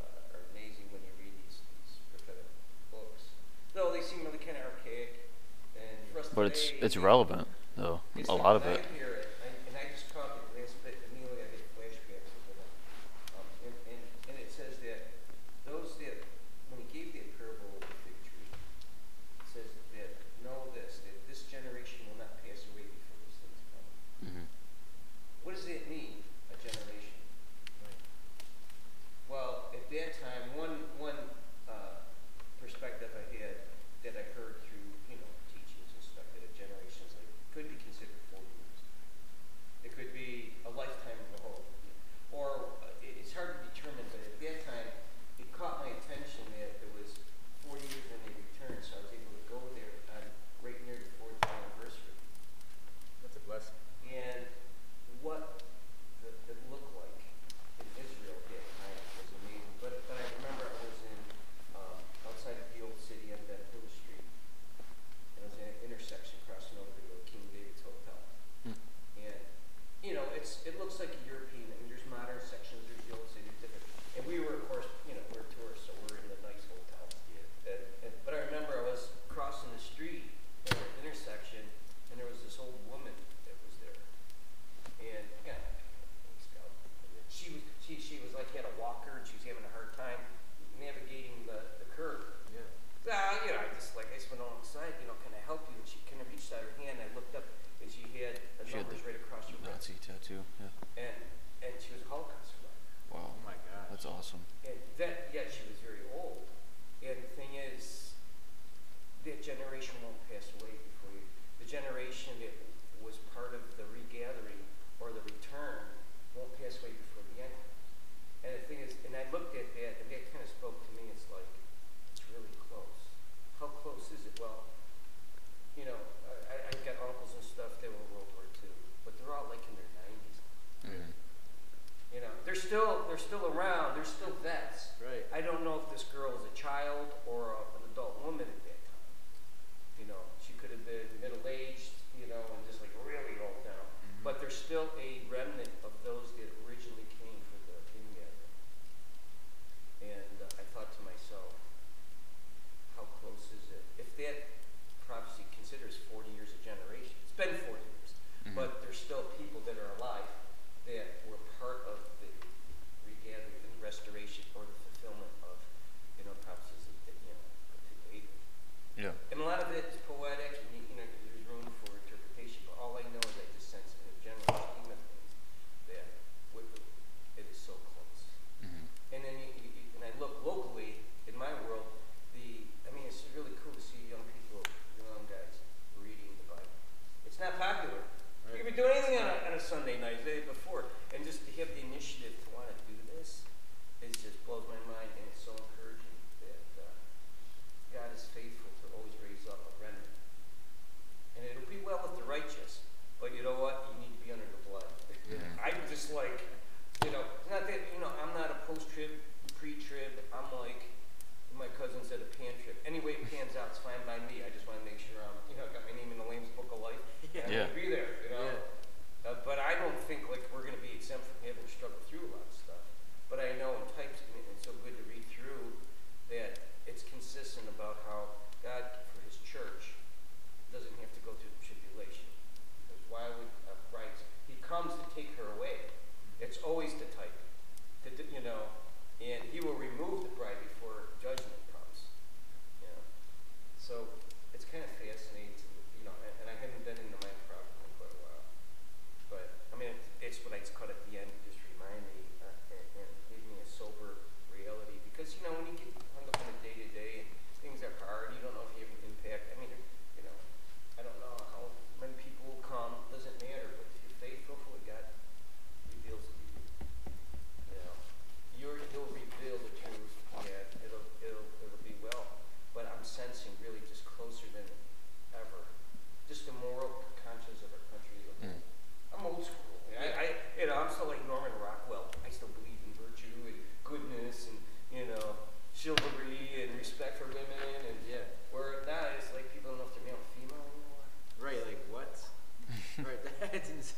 [0.00, 2.46] uh, are amazing when you read these, these prophetic
[2.90, 3.36] books.
[3.74, 5.28] Though they seem really kind of archaic.
[5.76, 8.00] And for us But it's it's relevant though.
[8.28, 8.84] A lot of it.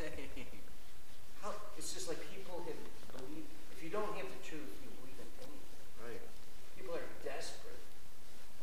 [0.05, 0.61] That's insane.
[1.41, 2.81] How, it's just like people have
[3.17, 5.65] believed, if you don't have the truth, you believe in anything.
[6.05, 6.25] Right.
[6.77, 7.81] People are desperate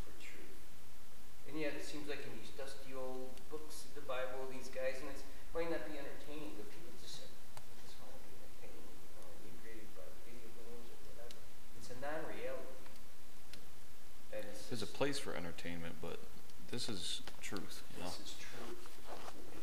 [0.06, 0.62] for truth.
[1.50, 5.02] And yet it seems like in these dusty old books of the Bible, these guys,
[5.02, 5.22] and it
[5.54, 7.28] might not be entertaining, but people just say,
[7.58, 11.42] oh, I just want to be entertained, you know, inebriated by video games or whatever.
[11.82, 12.78] It's a non-reality.
[14.30, 16.22] It's There's a place for entertainment, but
[16.70, 18.10] this is truth, you know?
[18.10, 18.80] This is truth.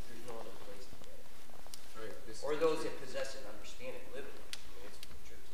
[0.07, 2.28] There's no other place to get it.
[2.43, 2.45] Right.
[2.45, 4.37] This Or those that possess it and understand it, live it.
[4.39, 5.49] I mean, it's the truth.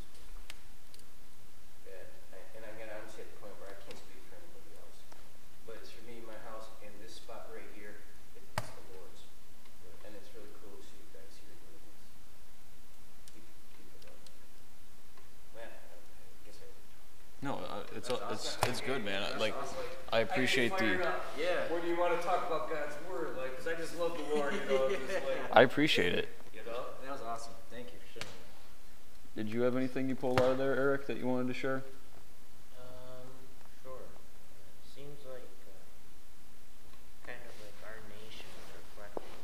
[1.89, 4.37] Yeah, I- and I'm gonna, I'm just at the point where I can't speak for
[4.37, 4.97] anybody else.
[5.65, 8.05] But it's for me, my house, and this spot right here,
[8.37, 9.25] it's the Lord's.
[10.05, 11.97] And it's really cool to see you guys here doing this.
[13.33, 14.19] Keep, keep it up.
[15.57, 16.69] Man, I I guess I.
[17.41, 18.69] No, uh, it's, That's uh, it's, awesome.
[18.69, 19.25] it's good, man.
[19.25, 19.81] That's Like, awesome.
[20.13, 21.25] I appreciate I the, fired up.
[21.33, 21.65] Yeah.
[21.73, 24.61] When you wanna talk about God's word, like, 'cause I just love the Lord, you
[24.69, 26.29] know, it's just like, I appreciate it.
[26.53, 26.85] you know?
[27.03, 27.51] That was awesome.
[27.69, 28.39] Thank you for sharing.
[29.35, 31.83] Did you have anything you pulled out of there, Eric, that you wanted to share?
[32.79, 33.27] Um,
[33.83, 33.99] sure.
[34.07, 39.35] Uh, seems like uh, kind of like our nation is reflecting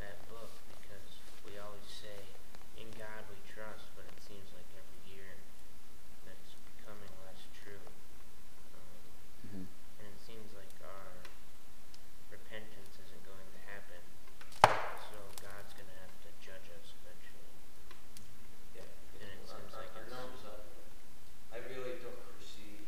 [0.00, 0.48] that book
[0.80, 2.16] because we always say,
[2.80, 5.36] "In God we trust," but it seems like every year
[6.24, 7.84] that's becoming less true.
[8.72, 8.96] Um,
[9.44, 9.68] Mm-hmm.
[10.00, 11.12] and it seems like our
[12.32, 14.00] repentance isn't going to happen,
[15.12, 17.48] so God's going to have to judge us eventually.
[18.76, 18.84] Yeah,
[19.24, 20.68] And it our, seems our, like our it's- numbers up.
[21.54, 22.84] I really don't foresee,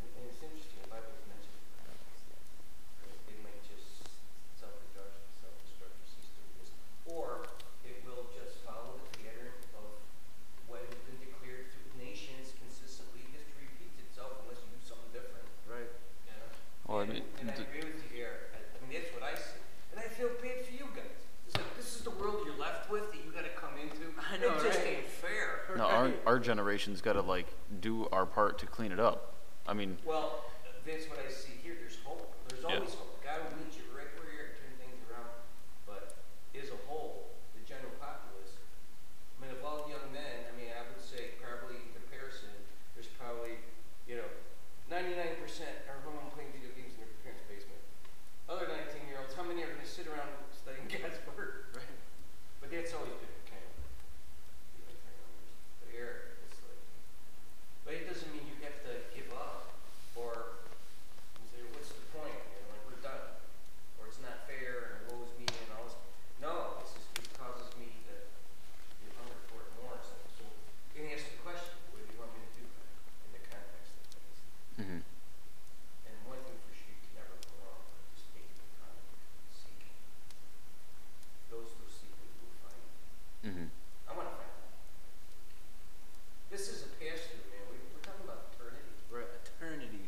[0.00, 4.08] and, and it's interesting, the Bible's mentioned, that they might just
[4.56, 6.72] self-destruct, self-destruct or cease to exist.
[7.12, 7.44] Or
[7.84, 10.00] it will just follow the pattern of
[10.70, 13.28] what has been declared through nations consistently.
[13.36, 15.44] History repeats itself unless you do something different.
[15.68, 15.92] Right.
[16.24, 16.48] you know?
[16.88, 18.56] Well, I And- mean, And I d- agree with you, Eric.
[18.56, 19.60] I, I mean, that's what I see.
[19.92, 21.20] And I feel bad for you guys.
[21.46, 24.08] It's like, this is the world you're left with that you gotta come into.
[24.16, 25.04] I know, It just right?
[25.04, 25.68] ain't fair.
[25.76, 26.10] No, our,
[26.88, 27.46] our generation's gotta like
[27.80, 29.34] do our part to clean it up.
[29.68, 30.44] I mean, Well,
[30.86, 31.76] that's what I see here.
[31.78, 32.32] There's hope.
[32.48, 32.76] There's Yeah.
[32.80, 33.20] always hope.
[33.22, 35.28] God will meet you right where you're at, turn things around.
[35.84, 36.16] But
[36.56, 38.56] as a whole, the general populace,
[39.36, 42.48] I mean, of all the young men, I mean, I would say probably in comparison,
[42.96, 43.60] there's probably,
[44.08, 44.28] you know,
[44.88, 47.84] 99% are home playing video games in their parents' basement.
[48.48, 51.68] Other 19 year olds, how many are going to sit around studying God's Word?
[51.76, 51.84] Right.
[52.64, 53.76] But that's always been kind of,
[54.72, 55.52] you know, kind of numbers.
[55.84, 56.80] But Eric, it's like,
[57.84, 59.76] but it doesn't mean you have to give up
[60.16, 60.64] or
[61.36, 62.32] you say, what's the point?
[62.32, 63.36] You know, like we're done,
[64.00, 65.96] or it's not fair, and woe is me, and all this.
[66.40, 68.16] No, it's just it causes me to
[69.04, 70.00] get hungry for it more.
[70.00, 70.42] So, so
[70.96, 73.92] you can ask the question, what do you want me to do in the context
[73.92, 74.36] of things?
[74.80, 75.00] mhm.
[76.08, 78.98] And one thing for sure, you can never go wrong with just taking the time,
[79.54, 79.94] seeking.
[81.48, 82.10] Those who seek
[82.42, 82.82] will find.
[83.46, 83.70] Mhm.
[84.06, 84.66] I want to find out.
[86.50, 87.64] This is a pass through, man.
[87.70, 88.92] We, we're talking about eternity.
[89.10, 89.28] Right.
[89.46, 90.04] Eternity.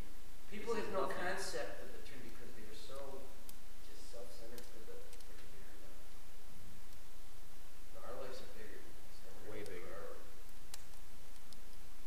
[0.50, 1.20] People This have is no nothing.
[1.20, 3.22] concept of eternity because they are so
[3.86, 4.96] just self-centered for the
[5.28, 5.94] for the here and now.
[7.94, 9.20] No, our lives are bigger than this.
[9.22, 9.94] and we're Way gonna live bigger.
[9.94, 10.18] our-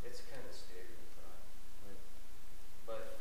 [0.03, 1.39] It's kind of a staggering thought.
[1.87, 2.01] Right.
[2.85, 3.19] But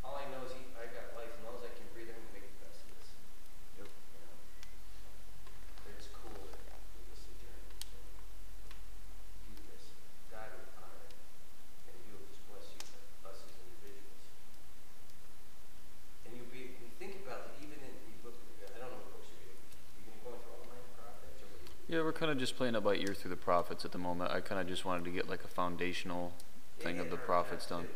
[0.00, 2.32] all I know is he, I got life, and all I can breathe, I'm gonna
[2.40, 3.08] make the best of this.
[3.76, 3.88] Yep.
[3.92, 4.34] You know?
[5.84, 9.92] But it's cool that we will sit there and and do this.
[10.32, 11.14] God will honor it,
[11.92, 12.80] and He will just bless you,
[13.28, 14.24] us as individuals.
[16.26, 18.34] And you'll be, when you think about it, even in, you look,
[18.74, 19.62] I don't know what books you're reading.
[20.00, 21.78] You gonna go into all nine prophets, or what do you?
[21.86, 24.30] Yeah, we're kind of just playing it by ear through the prophets at the moment.
[24.30, 26.32] I kind of just wanted to get like a foundational
[26.80, 27.86] thing of the prophets done.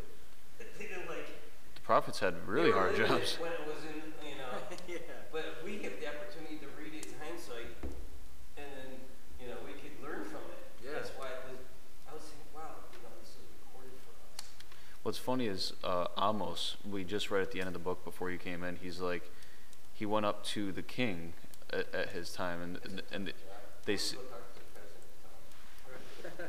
[0.58, 1.26] They did like.
[1.74, 3.36] The prophets had really hard jobs.
[3.40, 4.76] When it was in, you know.
[4.88, 4.98] yeah.
[5.32, 7.72] But we have the opportunity to read it in hindsight,
[8.56, 9.00] and then,
[9.40, 10.84] you know, we could learn from it.
[10.84, 10.92] Yeah.
[10.94, 11.60] That's why it was,
[12.10, 14.48] I was thinking, wow, you know, this is recorded for us.
[15.02, 16.76] What's funny is uh, Amos.
[16.88, 18.76] We just read at the end of the book before you came in.
[18.76, 19.30] He's like,
[19.94, 21.32] he went up to the king
[21.72, 23.32] at, at his time, and and, and
[23.84, 23.98] they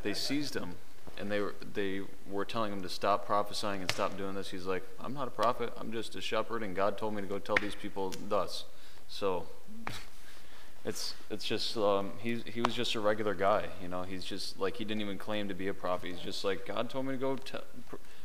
[0.04, 0.76] they seized him,
[1.18, 4.50] and they were they were telling him to stop prophesying and stop doing this.
[4.50, 5.74] He's like, I'm not a prophet.
[5.78, 8.66] I'm just a shepherd, and God told me to go tell these people thus.
[9.08, 9.46] So.
[10.84, 14.02] It's it's just um, he's he was just a regular guy, you know.
[14.02, 16.10] He's just like he didn't even claim to be a prophet.
[16.10, 17.38] He's just like God told me to go.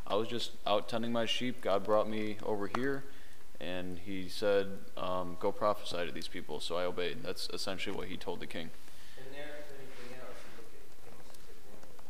[0.07, 1.61] I was just out tending my sheep.
[1.61, 3.05] God brought me over here,
[3.61, 7.23] and he said, um, "Go prophesy to these people." So I obeyed.
[7.23, 8.71] That's essentially what he told the king.
[9.19, 12.01] And there, if anything else, you look at things as examples.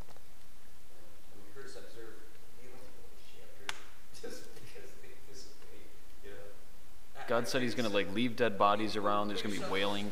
[0.86, 2.22] I mean, Curtis observed,
[2.62, 3.66] they went to the chapter
[4.14, 5.90] just because they anticipate,
[6.22, 6.54] you know.
[7.18, 9.28] I- God said He's gonna like leave dead bodies around.
[9.28, 10.10] There's gonna be wailing.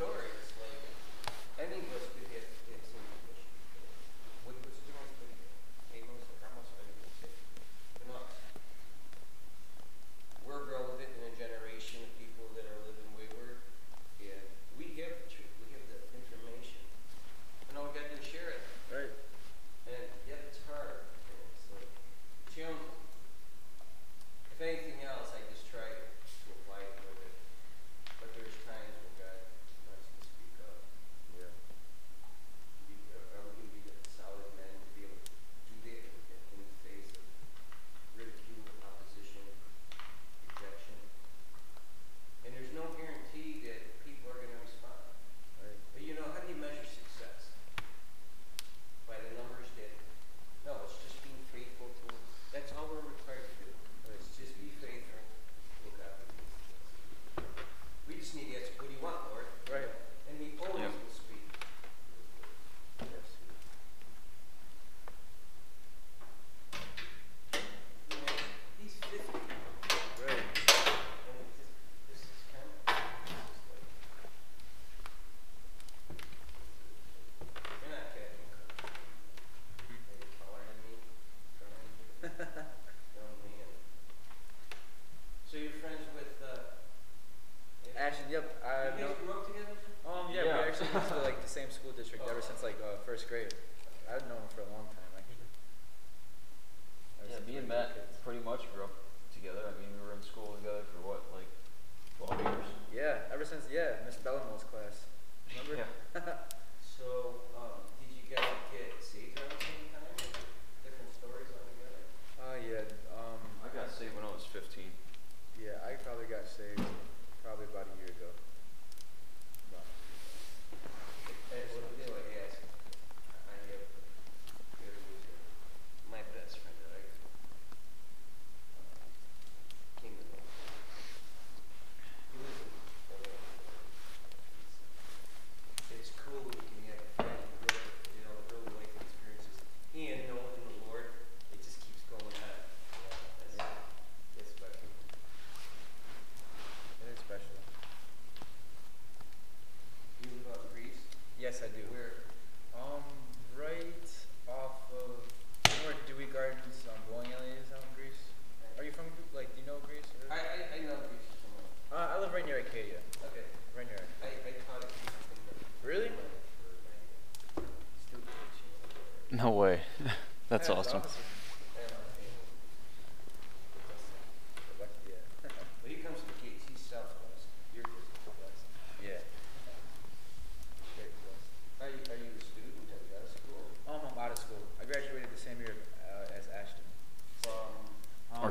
[170.64, 171.02] From, awesome.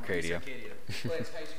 [0.03, 0.35] Arcadia.
[0.35, 0.71] Arcadia.